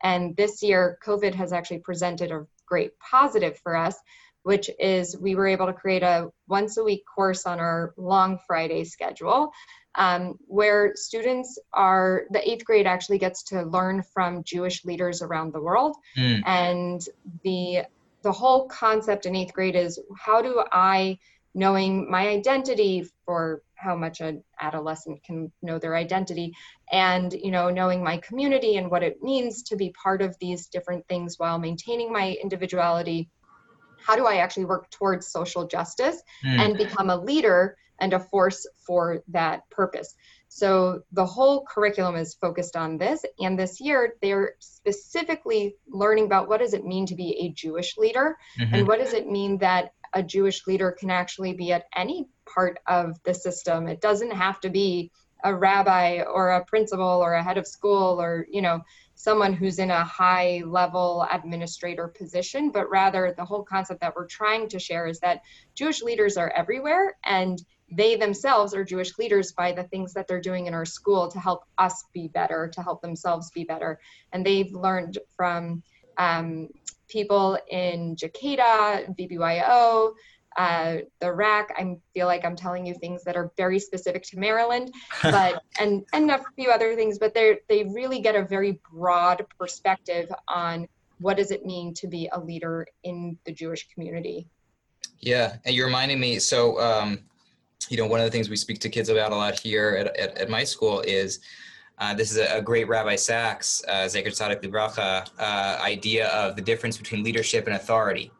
And 0.03 0.35
this 0.37 0.63
year, 0.63 0.97
COVID 1.05 1.33
has 1.35 1.51
actually 1.51 1.79
presented 1.79 2.31
a 2.31 2.45
great 2.65 2.97
positive 2.99 3.57
for 3.59 3.75
us 3.75 3.95
which 4.43 4.69
is 4.79 5.17
we 5.17 5.35
were 5.35 5.47
able 5.47 5.67
to 5.67 5.73
create 5.73 6.03
a 6.03 6.29
once 6.47 6.77
a 6.77 6.83
week 6.83 7.03
course 7.05 7.45
on 7.45 7.59
our 7.59 7.93
long 7.97 8.39
Friday 8.47 8.83
schedule 8.83 9.51
um, 9.95 10.37
where 10.47 10.93
students 10.95 11.59
are, 11.73 12.23
the 12.31 12.49
eighth 12.49 12.65
grade 12.65 12.87
actually 12.87 13.17
gets 13.17 13.43
to 13.43 13.63
learn 13.63 14.03
from 14.13 14.43
Jewish 14.43 14.85
leaders 14.85 15.21
around 15.21 15.53
the 15.53 15.61
world. 15.61 15.95
Mm. 16.17 16.41
And 16.45 17.01
the, 17.43 17.83
the 18.23 18.31
whole 18.31 18.67
concept 18.67 19.25
in 19.25 19.35
eighth 19.35 19.53
grade 19.53 19.75
is 19.75 19.99
how 20.17 20.41
do 20.41 20.63
I, 20.71 21.17
knowing 21.53 22.09
my 22.09 22.29
identity 22.29 23.05
for 23.25 23.61
how 23.75 23.95
much 23.95 24.21
an 24.21 24.43
adolescent 24.61 25.21
can 25.23 25.51
know 25.63 25.79
their 25.79 25.95
identity 25.95 26.53
and 26.91 27.33
you 27.33 27.49
know 27.49 27.71
knowing 27.71 28.03
my 28.03 28.15
community 28.17 28.77
and 28.77 28.91
what 28.91 29.01
it 29.01 29.23
means 29.23 29.63
to 29.63 29.75
be 29.75 29.91
part 30.01 30.21
of 30.21 30.37
these 30.39 30.67
different 30.67 31.05
things 31.07 31.39
while 31.39 31.57
maintaining 31.57 32.13
my 32.13 32.37
individuality 32.43 33.27
how 34.05 34.15
do 34.15 34.25
I 34.25 34.37
actually 34.37 34.65
work 34.65 34.89
towards 34.89 35.27
social 35.27 35.67
justice 35.67 36.21
mm. 36.45 36.59
and 36.59 36.77
become 36.77 37.09
a 37.09 37.15
leader 37.17 37.77
and 37.99 38.13
a 38.13 38.19
force 38.19 38.65
for 38.85 39.23
that 39.29 39.69
purpose? 39.69 40.15
So 40.47 41.03
the 41.13 41.25
whole 41.25 41.63
curriculum 41.63 42.15
is 42.15 42.33
focused 42.33 42.75
on 42.75 42.97
this. 42.97 43.23
And 43.39 43.57
this 43.57 43.79
year, 43.79 44.15
they're 44.21 44.55
specifically 44.59 45.75
learning 45.87 46.25
about 46.25 46.49
what 46.49 46.59
does 46.59 46.73
it 46.73 46.83
mean 46.83 47.05
to 47.05 47.15
be 47.15 47.37
a 47.39 47.53
Jewish 47.53 47.97
leader 47.97 48.37
mm-hmm. 48.59 48.73
and 48.73 48.87
what 48.87 48.99
does 48.99 49.13
it 49.13 49.29
mean 49.29 49.57
that 49.59 49.93
a 50.13 50.21
Jewish 50.21 50.67
leader 50.67 50.91
can 50.91 51.09
actually 51.09 51.53
be 51.53 51.71
at 51.71 51.85
any 51.95 52.27
part 52.53 52.79
of 52.87 53.21
the 53.23 53.33
system. 53.33 53.87
It 53.87 54.01
doesn't 54.01 54.31
have 54.31 54.59
to 54.61 54.69
be 54.69 55.11
a 55.43 55.53
rabbi 55.53 56.21
or 56.21 56.51
a 56.51 56.65
principal 56.65 57.05
or 57.05 57.33
a 57.33 57.43
head 57.43 57.57
of 57.57 57.67
school 57.67 58.21
or, 58.21 58.45
you 58.49 58.61
know, 58.61 58.81
someone 59.15 59.53
who's 59.53 59.77
in 59.79 59.91
a 59.91 60.03
high 60.03 60.63
level 60.65 61.27
administrator 61.31 62.07
position, 62.07 62.71
but 62.71 62.89
rather 62.89 63.33
the 63.37 63.45
whole 63.45 63.63
concept 63.63 64.01
that 64.01 64.15
we're 64.15 64.25
trying 64.25 64.67
to 64.69 64.79
share 64.79 65.05
is 65.05 65.19
that 65.19 65.41
Jewish 65.75 66.01
leaders 66.01 66.37
are 66.37 66.51
everywhere 66.55 67.17
and 67.23 67.61
they 67.91 68.15
themselves 68.15 68.73
are 68.73 68.83
Jewish 68.83 69.17
leaders 69.17 69.51
by 69.51 69.73
the 69.73 69.83
things 69.83 70.13
that 70.13 70.27
they're 70.27 70.41
doing 70.41 70.65
in 70.67 70.73
our 70.73 70.85
school 70.85 71.27
to 71.27 71.39
help 71.39 71.65
us 71.77 72.05
be 72.13 72.29
better, 72.29 72.69
to 72.73 72.81
help 72.81 73.01
themselves 73.01 73.51
be 73.51 73.63
better. 73.63 73.99
And 74.31 74.45
they've 74.45 74.71
learned 74.71 75.19
from 75.35 75.83
um, 76.17 76.69
people 77.09 77.57
in 77.69 78.15
Jakarta, 78.15 79.13
VBYO, 79.19 80.13
uh, 80.57 80.97
the 81.19 81.31
RAC. 81.31 81.73
I 81.77 81.97
feel 82.13 82.27
like 82.27 82.43
I'm 82.45 82.55
telling 82.55 82.85
you 82.85 82.93
things 82.93 83.23
that 83.23 83.35
are 83.35 83.51
very 83.57 83.79
specific 83.79 84.23
to 84.23 84.39
Maryland, 84.39 84.93
but 85.23 85.63
and 85.79 86.05
and 86.13 86.31
a 86.31 86.41
few 86.55 86.69
other 86.69 86.95
things. 86.95 87.17
But 87.19 87.33
they 87.33 87.59
they 87.69 87.83
really 87.85 88.19
get 88.19 88.35
a 88.35 88.43
very 88.43 88.79
broad 88.91 89.45
perspective 89.57 90.31
on 90.47 90.87
what 91.19 91.37
does 91.37 91.51
it 91.51 91.65
mean 91.65 91.93
to 91.93 92.07
be 92.07 92.29
a 92.33 92.39
leader 92.39 92.85
in 93.03 93.37
the 93.45 93.51
Jewish 93.51 93.87
community. 93.93 94.47
Yeah, 95.19 95.57
and 95.65 95.75
you're 95.75 95.85
reminding 95.85 96.19
me. 96.19 96.39
So, 96.39 96.79
um, 96.81 97.19
you 97.89 97.97
know, 97.97 98.07
one 98.07 98.19
of 98.19 98.25
the 98.25 98.31
things 98.31 98.49
we 98.49 98.55
speak 98.55 98.79
to 98.79 98.89
kids 98.89 99.09
about 99.09 99.31
a 99.31 99.35
lot 99.35 99.59
here 99.59 99.95
at 99.99 100.17
at, 100.17 100.37
at 100.37 100.49
my 100.49 100.63
school 100.63 101.01
is. 101.01 101.39
Uh, 101.97 102.15
this 102.15 102.31
is 102.31 102.37
a, 102.37 102.57
a, 102.57 102.61
great 102.63 102.87
Rabbi 102.87 103.15
Sacks, 103.15 103.83
uh, 103.87 104.05
Zecher 104.05 104.29
Tzadik 104.29 104.63
Libracha, 104.63 105.29
uh, 105.37 105.77
idea 105.83 106.29
of 106.29 106.55
the 106.55 106.61
difference 106.61 106.97
between 106.97 107.21
leadership 107.23 107.67
and 107.67 107.75
authority 107.75 108.31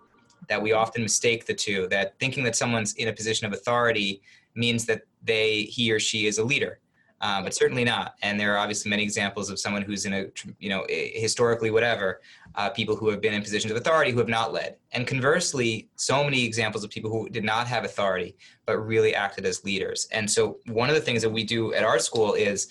that 0.49 0.62
we 0.62 0.71
often 0.73 1.04
mistake 1.04 1.45
the 1.45 1.54
two 1.54 1.88
that 1.88 2.17
thinking 2.19 2.43
that 2.43 2.56
someone's 2.56 2.93
in 2.95 3.08
a 3.08 3.13
position 3.13 3.45
of 3.47 3.54
authority 3.54 4.21
means 4.56 4.86
that 4.86 5.04
they 5.23 5.63
he 5.63 5.91
or 5.91 5.99
she 5.99 6.27
is 6.27 6.38
a 6.38 6.43
leader 6.43 6.80
uh, 7.21 7.41
but 7.41 7.54
certainly 7.54 7.84
not. 7.84 8.15
And 8.23 8.39
there 8.39 8.54
are 8.54 8.58
obviously 8.58 8.89
many 8.89 9.04
examples 9.04 9.49
of 9.51 9.60
someone 9.60 9.84
who's 9.84 10.06
in 10.06 10.13
a, 10.13 10.25
you 10.60 10.69
know, 10.69 10.86
historically 10.89 11.69
whatever, 11.69 12.19
uh, 12.56 12.69
people 12.71 12.95
who 12.95 13.10
have 13.10 13.21
been 13.21 13.34
in 13.34 13.43
positions 13.43 13.69
of 13.69 13.77
authority 13.77 14.12
who 14.12 14.17
have 14.17 14.27
not 14.27 14.51
led. 14.51 14.77
And 14.91 15.06
conversely, 15.06 15.88
so 15.95 16.23
many 16.23 16.43
examples 16.43 16.84
of 16.84 16.89
people 16.89 17.12
who 17.12 17.30
did 17.30 17.43
not 17.43 17.67
have 17.67 17.86
authority 17.86 18.36
but 18.65 18.80
really 18.80 19.13
acted 19.13 19.45
as 19.45 19.63
leaders. 19.63 20.08
And 20.12 20.30
so 20.30 20.58
one 20.65 20.89
of 20.89 20.95
the 20.95 21.01
things 21.01 21.21
that 21.21 21.30
we 21.30 21.43
do 21.43 21.73
at 21.75 21.84
our 21.84 21.99
school 21.99 22.34
is 22.34 22.69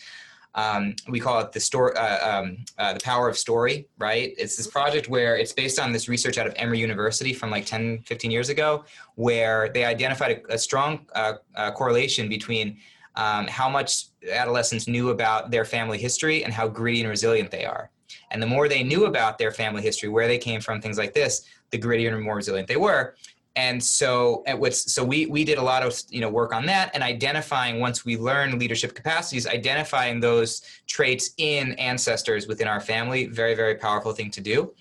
um, 0.54 0.96
we 1.08 1.20
call 1.20 1.40
it 1.40 1.52
the 1.52 1.60
story, 1.60 1.94
uh, 1.96 2.40
um, 2.40 2.58
uh, 2.78 2.92
the 2.94 3.00
power 3.00 3.28
of 3.28 3.38
story, 3.38 3.86
right? 3.98 4.34
It's 4.36 4.56
this 4.56 4.66
project 4.66 5.08
where 5.08 5.36
it's 5.36 5.52
based 5.52 5.78
on 5.78 5.92
this 5.92 6.08
research 6.08 6.38
out 6.38 6.46
of 6.46 6.54
Emory 6.56 6.80
University 6.80 7.32
from 7.32 7.50
like 7.50 7.66
10, 7.66 8.00
15 8.00 8.30
years 8.30 8.48
ago, 8.48 8.84
where 9.14 9.68
they 9.68 9.84
identified 9.84 10.42
a, 10.48 10.54
a 10.54 10.58
strong 10.58 11.06
uh, 11.14 11.34
uh 11.54 11.70
correlation 11.70 12.28
between 12.28 12.78
um, 13.16 13.46
how 13.46 13.68
much 13.68 14.06
adolescents 14.30 14.88
knew 14.88 15.10
about 15.10 15.50
their 15.50 15.64
family 15.64 15.98
history 15.98 16.44
and 16.44 16.52
how 16.52 16.66
gritty 16.66 17.00
and 17.00 17.10
resilient 17.10 17.50
they 17.50 17.64
are. 17.64 17.90
And 18.30 18.42
the 18.42 18.46
more 18.46 18.68
they 18.68 18.82
knew 18.82 19.06
about 19.06 19.38
their 19.38 19.52
family 19.52 19.82
history, 19.82 20.08
where 20.08 20.28
they 20.28 20.38
came 20.38 20.60
from, 20.60 20.80
things 20.80 20.98
like 20.98 21.14
this, 21.14 21.44
the 21.70 21.78
grittier 21.78 22.12
and 22.12 22.22
more 22.22 22.36
resilient 22.36 22.68
they 22.68 22.76
were. 22.76 23.14
And 23.56 23.82
so, 23.82 24.44
at 24.46 24.58
what's, 24.58 24.92
so 24.92 25.04
we 25.04 25.26
we 25.26 25.44
did 25.44 25.58
a 25.58 25.62
lot 25.62 25.82
of 25.82 26.00
you 26.08 26.20
know 26.20 26.28
work 26.28 26.54
on 26.54 26.66
that 26.66 26.90
and 26.94 27.02
identifying 27.02 27.80
once 27.80 28.04
we 28.04 28.16
learn 28.16 28.58
leadership 28.58 28.94
capacities, 28.94 29.46
identifying 29.46 30.20
those 30.20 30.62
traits 30.86 31.30
in 31.36 31.72
ancestors 31.72 32.46
within 32.46 32.68
our 32.68 32.80
family. 32.80 33.26
Very 33.26 33.54
very 33.54 33.74
powerful 33.74 34.12
thing 34.12 34.30
to 34.30 34.40
do. 34.40 34.72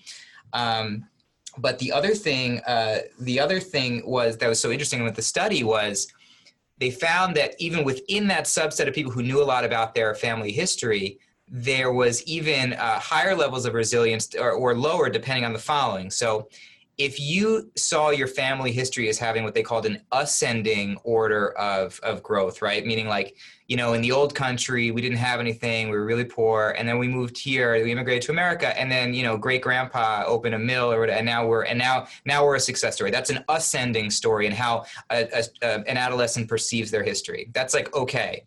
Um, 0.52 1.06
but 1.58 1.78
the 1.78 1.92
other 1.92 2.14
thing, 2.14 2.60
uh, 2.66 2.98
the 3.18 3.40
other 3.40 3.60
thing 3.60 4.02
was 4.06 4.36
that 4.38 4.48
was 4.48 4.60
so 4.60 4.70
interesting 4.70 5.02
with 5.02 5.16
the 5.16 5.22
study 5.22 5.64
was 5.64 6.12
they 6.78 6.90
found 6.90 7.36
that 7.36 7.54
even 7.58 7.84
within 7.84 8.26
that 8.28 8.44
subset 8.44 8.88
of 8.88 8.94
people 8.94 9.12
who 9.12 9.22
knew 9.22 9.42
a 9.42 9.44
lot 9.44 9.64
about 9.64 9.94
their 9.94 10.14
family 10.14 10.52
history, 10.52 11.18
there 11.46 11.92
was 11.92 12.22
even 12.24 12.72
uh, 12.74 12.98
higher 12.98 13.34
levels 13.34 13.66
of 13.66 13.74
resilience 13.74 14.34
or, 14.34 14.52
or 14.52 14.74
lower 14.74 15.10
depending 15.10 15.44
on 15.44 15.52
the 15.52 15.58
following. 15.58 16.10
So 16.10 16.48
if 17.00 17.18
you 17.18 17.72
saw 17.76 18.10
your 18.10 18.26
family 18.26 18.72
history 18.72 19.08
as 19.08 19.16
having 19.18 19.42
what 19.42 19.54
they 19.54 19.62
called 19.62 19.86
an 19.86 20.02
ascending 20.12 20.98
order 21.02 21.52
of, 21.52 21.98
of 22.02 22.22
growth, 22.22 22.60
right? 22.60 22.84
Meaning 22.84 23.08
like, 23.08 23.36
you 23.68 23.76
know, 23.78 23.94
in 23.94 24.02
the 24.02 24.12
old 24.12 24.34
country, 24.34 24.90
we 24.90 25.00
didn't 25.00 25.16
have 25.16 25.40
anything, 25.40 25.88
we 25.88 25.96
were 25.96 26.04
really 26.04 26.26
poor. 26.26 26.74
And 26.76 26.86
then 26.86 26.98
we 26.98 27.08
moved 27.08 27.38
here, 27.38 27.72
we 27.82 27.90
immigrated 27.90 28.24
to 28.24 28.32
America. 28.32 28.78
And 28.78 28.92
then, 28.92 29.14
you 29.14 29.22
know, 29.22 29.38
great 29.38 29.62
grandpa 29.62 30.24
opened 30.26 30.54
a 30.54 30.58
mill 30.58 30.92
or 30.92 31.04
and 31.04 31.24
now 31.24 31.46
we're, 31.46 31.62
and 31.62 31.78
now, 31.78 32.06
now 32.26 32.44
we're 32.44 32.56
a 32.56 32.60
success 32.60 32.96
story. 32.96 33.10
That's 33.10 33.30
an 33.30 33.46
ascending 33.48 34.10
story 34.10 34.44
and 34.44 34.54
how 34.54 34.84
a, 35.08 35.26
a, 35.32 35.44
a, 35.62 35.88
an 35.88 35.96
adolescent 35.96 36.48
perceives 36.48 36.90
their 36.90 37.02
history. 37.02 37.48
That's 37.54 37.72
like, 37.72 37.94
okay 37.94 38.44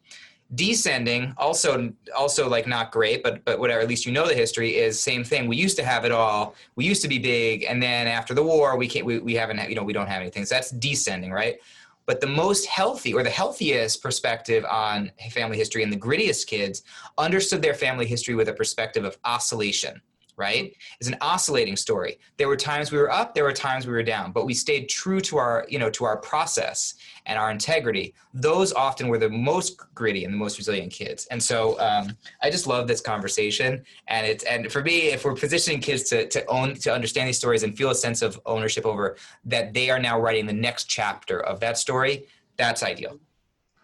descending 0.55 1.33
also 1.37 1.91
also 2.15 2.47
like 2.47 2.67
not 2.67 2.91
great 2.91 3.23
but 3.23 3.43
but 3.43 3.59
whatever 3.59 3.81
at 3.81 3.87
least 3.87 4.05
you 4.05 4.11
know 4.11 4.27
the 4.27 4.33
history 4.33 4.75
is 4.75 5.01
same 5.01 5.23
thing. 5.23 5.47
We 5.47 5.57
used 5.57 5.77
to 5.77 5.83
have 5.83 6.05
it 6.05 6.11
all. 6.11 6.55
We 6.75 6.85
used 6.85 7.01
to 7.01 7.07
be 7.07 7.19
big 7.19 7.63
and 7.63 7.81
then 7.81 8.07
after 8.07 8.33
the 8.33 8.43
war 8.43 8.77
we 8.77 8.87
can't 8.87 9.05
we, 9.05 9.19
we 9.19 9.33
haven't 9.33 9.69
you 9.69 9.75
know 9.75 9.83
we 9.83 9.93
don't 9.93 10.07
have 10.07 10.21
anything 10.21 10.45
so 10.45 10.55
that's 10.55 10.71
descending 10.71 11.31
right? 11.31 11.57
But 12.05 12.19
the 12.19 12.27
most 12.27 12.65
healthy 12.65 13.13
or 13.13 13.23
the 13.23 13.29
healthiest 13.29 14.03
perspective 14.03 14.65
on 14.65 15.11
family 15.31 15.57
history 15.57 15.83
and 15.83 15.91
the 15.91 15.97
grittiest 15.97 16.47
kids 16.47 16.83
understood 17.17 17.61
their 17.61 17.73
family 17.73 18.05
history 18.05 18.35
with 18.35 18.49
a 18.49 18.53
perspective 18.53 19.05
of 19.05 19.17
oscillation 19.23 20.01
right? 20.35 20.75
Is 20.99 21.07
an 21.07 21.17
oscillating 21.21 21.75
story. 21.75 22.19
There 22.37 22.47
were 22.47 22.55
times 22.55 22.91
we 22.91 22.97
were 22.97 23.11
up 23.11 23.33
there 23.35 23.43
were 23.43 23.53
times 23.53 23.85
we 23.85 23.93
were 23.93 24.03
down 24.03 24.31
but 24.31 24.45
we 24.45 24.53
stayed 24.53 24.89
true 24.89 25.19
to 25.21 25.37
our 25.37 25.65
you 25.69 25.79
know 25.79 25.89
to 25.91 26.05
our 26.05 26.17
process 26.17 26.95
and 27.25 27.37
our 27.39 27.51
integrity. 27.51 28.13
Those 28.33 28.73
often 28.73 29.07
were 29.07 29.17
the 29.17 29.29
most 29.29 29.77
gritty 29.95 30.25
and 30.25 30.33
the 30.33 30.37
most 30.37 30.57
resilient 30.57 30.91
kids. 30.91 31.25
And 31.31 31.41
so 31.41 31.79
um, 31.79 32.17
i 32.41 32.49
just 32.49 32.67
love 32.67 32.87
this 32.87 33.01
conversation. 33.01 33.83
And 34.07 34.25
it's 34.27 34.43
and 34.43 34.71
for 34.71 34.81
me 34.81 35.11
if 35.11 35.25
we're 35.25 35.35
positioning 35.35 35.79
kids 35.79 36.03
to 36.09 36.27
to 36.27 36.45
own 36.47 36.75
to 36.75 36.93
understand 36.93 37.27
these 37.27 37.37
stories 37.37 37.63
and 37.63 37.75
feel 37.77 37.91
a 37.91 37.95
sense 37.95 38.21
of 38.21 38.39
ownership 38.45 38.85
over 38.85 39.17
that 39.45 39.73
they 39.73 39.89
are 39.89 39.99
now 39.99 40.19
writing 40.19 40.45
the 40.45 40.53
next 40.53 40.85
chapter 40.85 41.39
of 41.41 41.59
that 41.59 41.77
story 41.77 42.27
that's 42.57 42.83
ideal. 42.83 43.19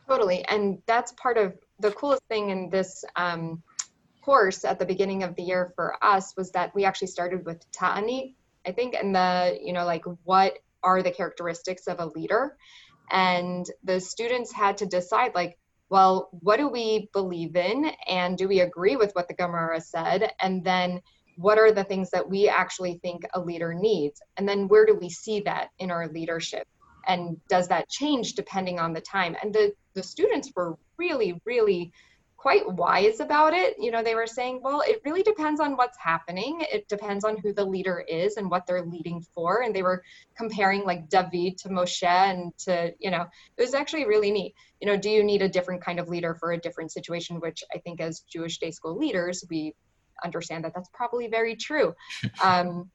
Totally. 0.07 0.43
And 0.45 0.81
that's 0.85 1.11
part 1.13 1.37
of 1.37 1.53
the 1.79 1.91
coolest 1.91 2.23
thing 2.29 2.49
in 2.49 2.69
this 2.69 3.05
um, 3.15 3.61
course 4.29 4.63
at 4.63 4.77
the 4.77 4.85
beginning 4.85 5.23
of 5.23 5.35
the 5.35 5.41
year 5.41 5.73
for 5.75 5.95
us 6.03 6.35
was 6.37 6.51
that 6.51 6.75
we 6.75 6.85
actually 6.85 7.07
started 7.07 7.43
with 7.47 7.65
ta'ani, 7.71 8.35
I 8.63 8.71
think, 8.71 8.93
and 8.93 9.15
the, 9.15 9.57
you 9.59 9.73
know, 9.73 9.85
like 9.85 10.03
what 10.23 10.59
are 10.83 11.01
the 11.01 11.09
characteristics 11.09 11.87
of 11.87 11.99
a 11.99 12.05
leader? 12.05 12.55
And 13.09 13.65
the 13.83 13.99
students 13.99 14.53
had 14.53 14.77
to 14.77 14.85
decide, 14.85 15.33
like, 15.33 15.57
well, 15.89 16.29
what 16.41 16.57
do 16.57 16.67
we 16.69 17.09
believe 17.11 17.55
in? 17.55 17.91
And 18.07 18.37
do 18.37 18.47
we 18.47 18.59
agree 18.59 18.95
with 18.95 19.13
what 19.13 19.27
the 19.27 19.33
Gemara 19.33 19.81
said? 19.81 20.31
And 20.39 20.63
then 20.63 21.01
what 21.37 21.57
are 21.57 21.71
the 21.71 21.83
things 21.83 22.11
that 22.11 22.29
we 22.29 22.47
actually 22.47 22.99
think 23.01 23.23
a 23.33 23.39
leader 23.39 23.73
needs? 23.73 24.21
And 24.37 24.47
then 24.47 24.67
where 24.67 24.85
do 24.85 24.93
we 24.93 25.09
see 25.09 25.39
that 25.45 25.69
in 25.79 25.89
our 25.89 26.07
leadership? 26.07 26.67
And 27.07 27.37
does 27.49 27.67
that 27.69 27.89
change 27.89 28.33
depending 28.33 28.77
on 28.77 28.93
the 28.93 29.01
time? 29.01 29.35
And 29.41 29.51
the, 29.51 29.73
the 29.95 30.03
students 30.03 30.51
were 30.55 30.77
really, 30.99 31.41
really 31.45 31.91
quite 32.39 32.65
wise 32.73 33.19
about 33.19 33.53
it. 33.53 33.75
You 33.77 33.91
know, 33.91 34.01
they 34.01 34.15
were 34.15 34.25
saying, 34.25 34.61
well, 34.63 34.81
it 34.87 35.01
really 35.03 35.23
depends 35.23 35.59
on 35.59 35.75
what's 35.75 35.97
happening. 35.97 36.61
It 36.71 36.87
depends 36.87 37.25
on 37.25 37.35
who 37.37 37.51
the 37.51 37.65
leader 37.65 38.05
is 38.07 38.37
and 38.37 38.49
what 38.49 38.65
they're 38.65 38.85
leading 38.85 39.21
for. 39.33 39.63
And 39.63 39.75
they 39.75 39.83
were 39.83 40.01
comparing 40.37 40.85
like 40.85 41.09
David 41.09 41.57
to 41.57 41.69
Moshe 41.69 42.03
and 42.03 42.57
to, 42.59 42.93
you 42.97 43.11
know, 43.11 43.25
it 43.57 43.61
was 43.61 43.73
actually 43.73 44.05
really 44.05 44.31
neat. 44.31 44.55
You 44.79 44.87
know, 44.87 44.95
do 44.95 45.09
you 45.09 45.21
need 45.21 45.41
a 45.41 45.49
different 45.49 45.83
kind 45.83 45.99
of 45.99 46.07
leader 46.07 46.33
for 46.33 46.53
a 46.53 46.57
different 46.57 46.93
situation? 46.93 47.41
Which 47.41 47.61
I 47.75 47.79
think 47.79 47.99
as 47.99 48.21
Jewish 48.21 48.57
day 48.57 48.71
school 48.71 48.97
leaders, 48.97 49.43
we 49.49 49.75
understand 50.23 50.63
that 50.63 50.73
that's 50.73 50.89
probably 50.93 51.27
very 51.27 51.57
true 51.57 51.93
um, 52.43 52.89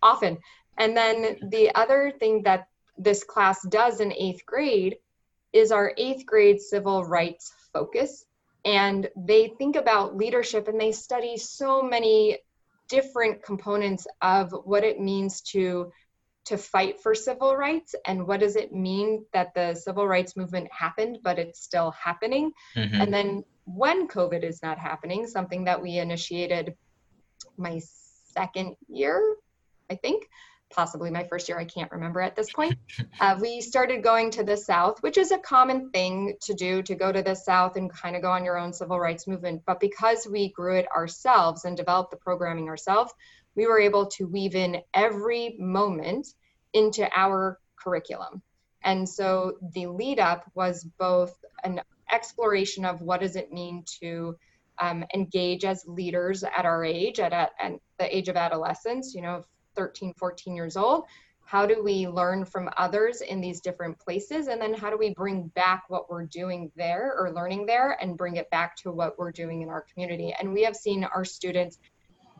often. 0.00 0.38
And 0.78 0.96
then 0.96 1.38
the 1.50 1.74
other 1.74 2.12
thing 2.20 2.42
that 2.44 2.68
this 2.96 3.24
class 3.24 3.66
does 3.68 3.98
in 3.98 4.12
eighth 4.12 4.46
grade 4.46 4.98
is 5.52 5.72
our 5.72 5.92
eighth 5.96 6.24
grade 6.24 6.60
civil 6.60 7.04
rights 7.04 7.52
focus 7.72 8.26
and 8.64 9.08
they 9.16 9.48
think 9.58 9.76
about 9.76 10.16
leadership 10.16 10.68
and 10.68 10.80
they 10.80 10.92
study 10.92 11.36
so 11.36 11.82
many 11.82 12.38
different 12.88 13.42
components 13.42 14.06
of 14.20 14.52
what 14.64 14.84
it 14.84 15.00
means 15.00 15.40
to 15.40 15.92
to 16.46 16.56
fight 16.56 17.00
for 17.00 17.14
civil 17.14 17.54
rights 17.56 17.94
and 18.06 18.26
what 18.26 18.40
does 18.40 18.56
it 18.56 18.72
mean 18.72 19.24
that 19.32 19.54
the 19.54 19.74
civil 19.74 20.06
rights 20.06 20.36
movement 20.36 20.68
happened 20.72 21.18
but 21.22 21.38
it's 21.38 21.62
still 21.62 21.92
happening 21.92 22.50
mm-hmm. 22.76 23.00
and 23.00 23.12
then 23.12 23.44
when 23.64 24.08
covid 24.08 24.42
is 24.42 24.62
not 24.62 24.78
happening 24.78 25.26
something 25.26 25.64
that 25.64 25.80
we 25.80 25.98
initiated 25.98 26.74
my 27.56 27.80
second 28.32 28.74
year 28.88 29.36
i 29.90 29.94
think 29.94 30.28
possibly 30.70 31.10
my 31.10 31.24
first 31.24 31.48
year, 31.48 31.58
I 31.58 31.64
can't 31.64 31.90
remember 31.90 32.20
at 32.20 32.36
this 32.36 32.52
point. 32.52 32.76
Uh, 33.20 33.36
we 33.40 33.60
started 33.60 34.02
going 34.02 34.30
to 34.32 34.44
the 34.44 34.56
South, 34.56 35.02
which 35.02 35.18
is 35.18 35.32
a 35.32 35.38
common 35.38 35.90
thing 35.90 36.36
to 36.42 36.54
do 36.54 36.82
to 36.82 36.94
go 36.94 37.12
to 37.12 37.22
the 37.22 37.34
South 37.34 37.76
and 37.76 37.92
kind 37.92 38.16
of 38.16 38.22
go 38.22 38.30
on 38.30 38.44
your 38.44 38.58
own 38.58 38.72
civil 38.72 38.98
rights 38.98 39.26
movement. 39.26 39.62
But 39.66 39.80
because 39.80 40.26
we 40.30 40.50
grew 40.50 40.76
it 40.76 40.86
ourselves 40.94 41.64
and 41.64 41.76
developed 41.76 42.10
the 42.10 42.16
programming 42.16 42.68
ourselves, 42.68 43.12
we 43.54 43.66
were 43.66 43.80
able 43.80 44.06
to 44.06 44.26
weave 44.26 44.54
in 44.54 44.80
every 44.94 45.56
moment 45.58 46.28
into 46.72 47.08
our 47.14 47.58
curriculum. 47.76 48.42
And 48.82 49.08
so 49.08 49.58
the 49.74 49.86
lead 49.86 50.18
up 50.18 50.50
was 50.54 50.84
both 50.98 51.36
an 51.64 51.80
exploration 52.10 52.84
of 52.84 53.02
what 53.02 53.20
does 53.20 53.36
it 53.36 53.52
mean 53.52 53.84
to 54.00 54.36
um, 54.80 55.04
engage 55.14 55.64
as 55.64 55.84
leaders 55.86 56.42
at 56.42 56.64
our 56.64 56.84
age, 56.84 57.20
at, 57.20 57.32
at, 57.32 57.50
at 57.60 57.72
the 57.98 58.16
age 58.16 58.28
of 58.28 58.36
adolescence, 58.36 59.14
you 59.14 59.20
know, 59.20 59.44
13, 59.76 60.14
14 60.14 60.56
years 60.56 60.76
old. 60.76 61.04
How 61.44 61.66
do 61.66 61.82
we 61.82 62.06
learn 62.06 62.44
from 62.44 62.70
others 62.76 63.22
in 63.22 63.40
these 63.40 63.60
different 63.60 63.98
places? 63.98 64.46
And 64.46 64.60
then 64.60 64.72
how 64.72 64.88
do 64.88 64.96
we 64.96 65.12
bring 65.14 65.48
back 65.48 65.82
what 65.88 66.08
we're 66.08 66.26
doing 66.26 66.70
there 66.76 67.12
or 67.18 67.32
learning 67.32 67.66
there 67.66 67.98
and 68.00 68.16
bring 68.16 68.36
it 68.36 68.48
back 68.50 68.76
to 68.76 68.92
what 68.92 69.18
we're 69.18 69.32
doing 69.32 69.62
in 69.62 69.68
our 69.68 69.84
community? 69.92 70.32
And 70.38 70.52
we 70.52 70.62
have 70.62 70.76
seen 70.76 71.02
our 71.02 71.24
students 71.24 71.78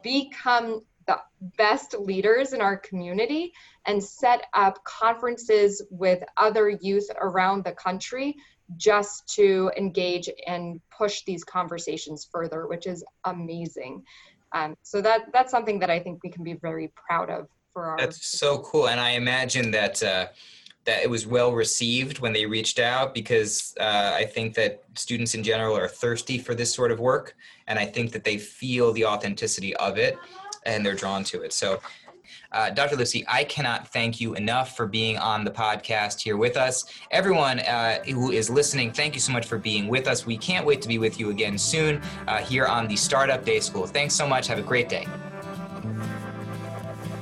become 0.02 0.82
the 1.08 1.18
best 1.56 1.94
leaders 1.98 2.52
in 2.52 2.60
our 2.60 2.76
community 2.76 3.52
and 3.84 4.02
set 4.02 4.46
up 4.54 4.84
conferences 4.84 5.82
with 5.90 6.22
other 6.36 6.68
youth 6.68 7.08
around 7.20 7.64
the 7.64 7.72
country 7.72 8.36
just 8.76 9.26
to 9.34 9.72
engage 9.76 10.30
and 10.46 10.80
push 10.96 11.24
these 11.24 11.42
conversations 11.42 12.28
further, 12.30 12.68
which 12.68 12.86
is 12.86 13.04
amazing. 13.24 14.04
Um, 14.52 14.74
so 14.82 15.00
that 15.02 15.32
that's 15.32 15.50
something 15.50 15.78
that 15.80 15.90
I 15.90 16.00
think 16.00 16.22
we 16.22 16.30
can 16.30 16.44
be 16.44 16.54
very 16.54 16.92
proud 16.94 17.30
of 17.30 17.46
for 17.72 17.84
our. 17.84 17.98
That's 17.98 18.26
so 18.26 18.58
cool, 18.58 18.88
and 18.88 19.00
I 19.00 19.10
imagine 19.10 19.70
that. 19.72 20.02
Uh, 20.02 20.26
that 20.86 21.02
it 21.02 21.10
was 21.10 21.26
well 21.26 21.52
received 21.52 22.20
when 22.20 22.32
they 22.32 22.46
reached 22.46 22.78
out 22.78 23.12
because 23.14 23.74
uh, 23.78 24.12
I 24.14 24.24
think 24.24 24.54
that 24.54 24.82
students 24.94 25.34
in 25.34 25.42
general 25.42 25.76
are 25.76 25.86
thirsty 25.86 26.38
for 26.38 26.54
this 26.54 26.72
sort 26.72 26.90
of 26.90 26.98
work, 26.98 27.36
and 27.66 27.78
I 27.78 27.84
think 27.84 28.12
that 28.12 28.24
they 28.24 28.38
feel 28.38 28.90
the 28.92 29.04
authenticity 29.04 29.76
of 29.76 29.98
it, 29.98 30.18
and 30.64 30.84
they're 30.84 30.94
drawn 30.94 31.22
to 31.24 31.42
it. 31.42 31.52
So, 31.52 31.80
Uh, 32.52 32.70
Dr. 32.70 32.96
Lucy, 32.96 33.24
I 33.28 33.44
cannot 33.44 33.88
thank 33.88 34.20
you 34.20 34.34
enough 34.34 34.76
for 34.76 34.86
being 34.86 35.16
on 35.18 35.44
the 35.44 35.50
podcast 35.50 36.20
here 36.20 36.36
with 36.36 36.56
us. 36.56 36.84
Everyone 37.10 37.60
uh, 37.60 38.02
who 38.04 38.32
is 38.32 38.50
listening, 38.50 38.92
thank 38.92 39.14
you 39.14 39.20
so 39.20 39.32
much 39.32 39.46
for 39.46 39.58
being 39.58 39.86
with 39.86 40.08
us. 40.08 40.26
We 40.26 40.36
can't 40.36 40.66
wait 40.66 40.82
to 40.82 40.88
be 40.88 40.98
with 40.98 41.20
you 41.20 41.30
again 41.30 41.56
soon 41.56 42.02
uh, 42.26 42.38
here 42.38 42.66
on 42.66 42.88
the 42.88 42.96
Startup 42.96 43.44
Day 43.44 43.60
School. 43.60 43.86
Thanks 43.86 44.14
so 44.14 44.26
much. 44.26 44.48
Have 44.48 44.58
a 44.58 44.62
great 44.62 44.88
day. 44.88 45.06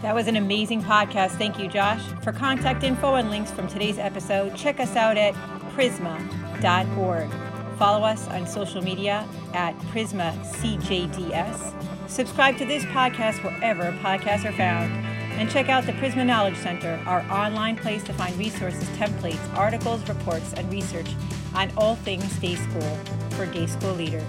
That 0.00 0.14
was 0.14 0.28
an 0.28 0.36
amazing 0.36 0.82
podcast. 0.82 1.32
Thank 1.32 1.58
you, 1.58 1.68
Josh. 1.68 2.02
For 2.22 2.32
contact 2.32 2.84
info 2.84 3.16
and 3.16 3.30
links 3.30 3.50
from 3.50 3.68
today's 3.68 3.98
episode, 3.98 4.56
check 4.56 4.80
us 4.80 4.96
out 4.96 5.16
at 5.16 5.34
prizmah.org. 5.74 7.30
Follow 7.78 8.04
us 8.04 8.26
on 8.28 8.46
social 8.46 8.82
media 8.82 9.28
at 9.54 9.76
Prizmah 9.92 10.32
CJDS. 10.54 12.08
Subscribe 12.08 12.56
to 12.58 12.64
this 12.64 12.84
podcast 12.86 13.42
wherever 13.44 13.92
podcasts 13.98 14.44
are 14.44 14.52
found. 14.52 15.07
And 15.38 15.48
check 15.48 15.68
out 15.68 15.86
the 15.86 15.92
Prizmah 15.92 16.26
Knowledge 16.26 16.56
Center, 16.56 17.00
our 17.06 17.20
online 17.30 17.76
place 17.76 18.02
to 18.02 18.12
find 18.12 18.36
resources, 18.36 18.88
templates, 18.98 19.38
articles, 19.56 20.06
reports, 20.08 20.52
and 20.54 20.68
research 20.68 21.08
on 21.54 21.70
all 21.76 21.94
things 21.94 22.36
day 22.40 22.56
school 22.56 22.98
for 23.30 23.46
day 23.46 23.68
school 23.68 23.94
leaders. 23.94 24.24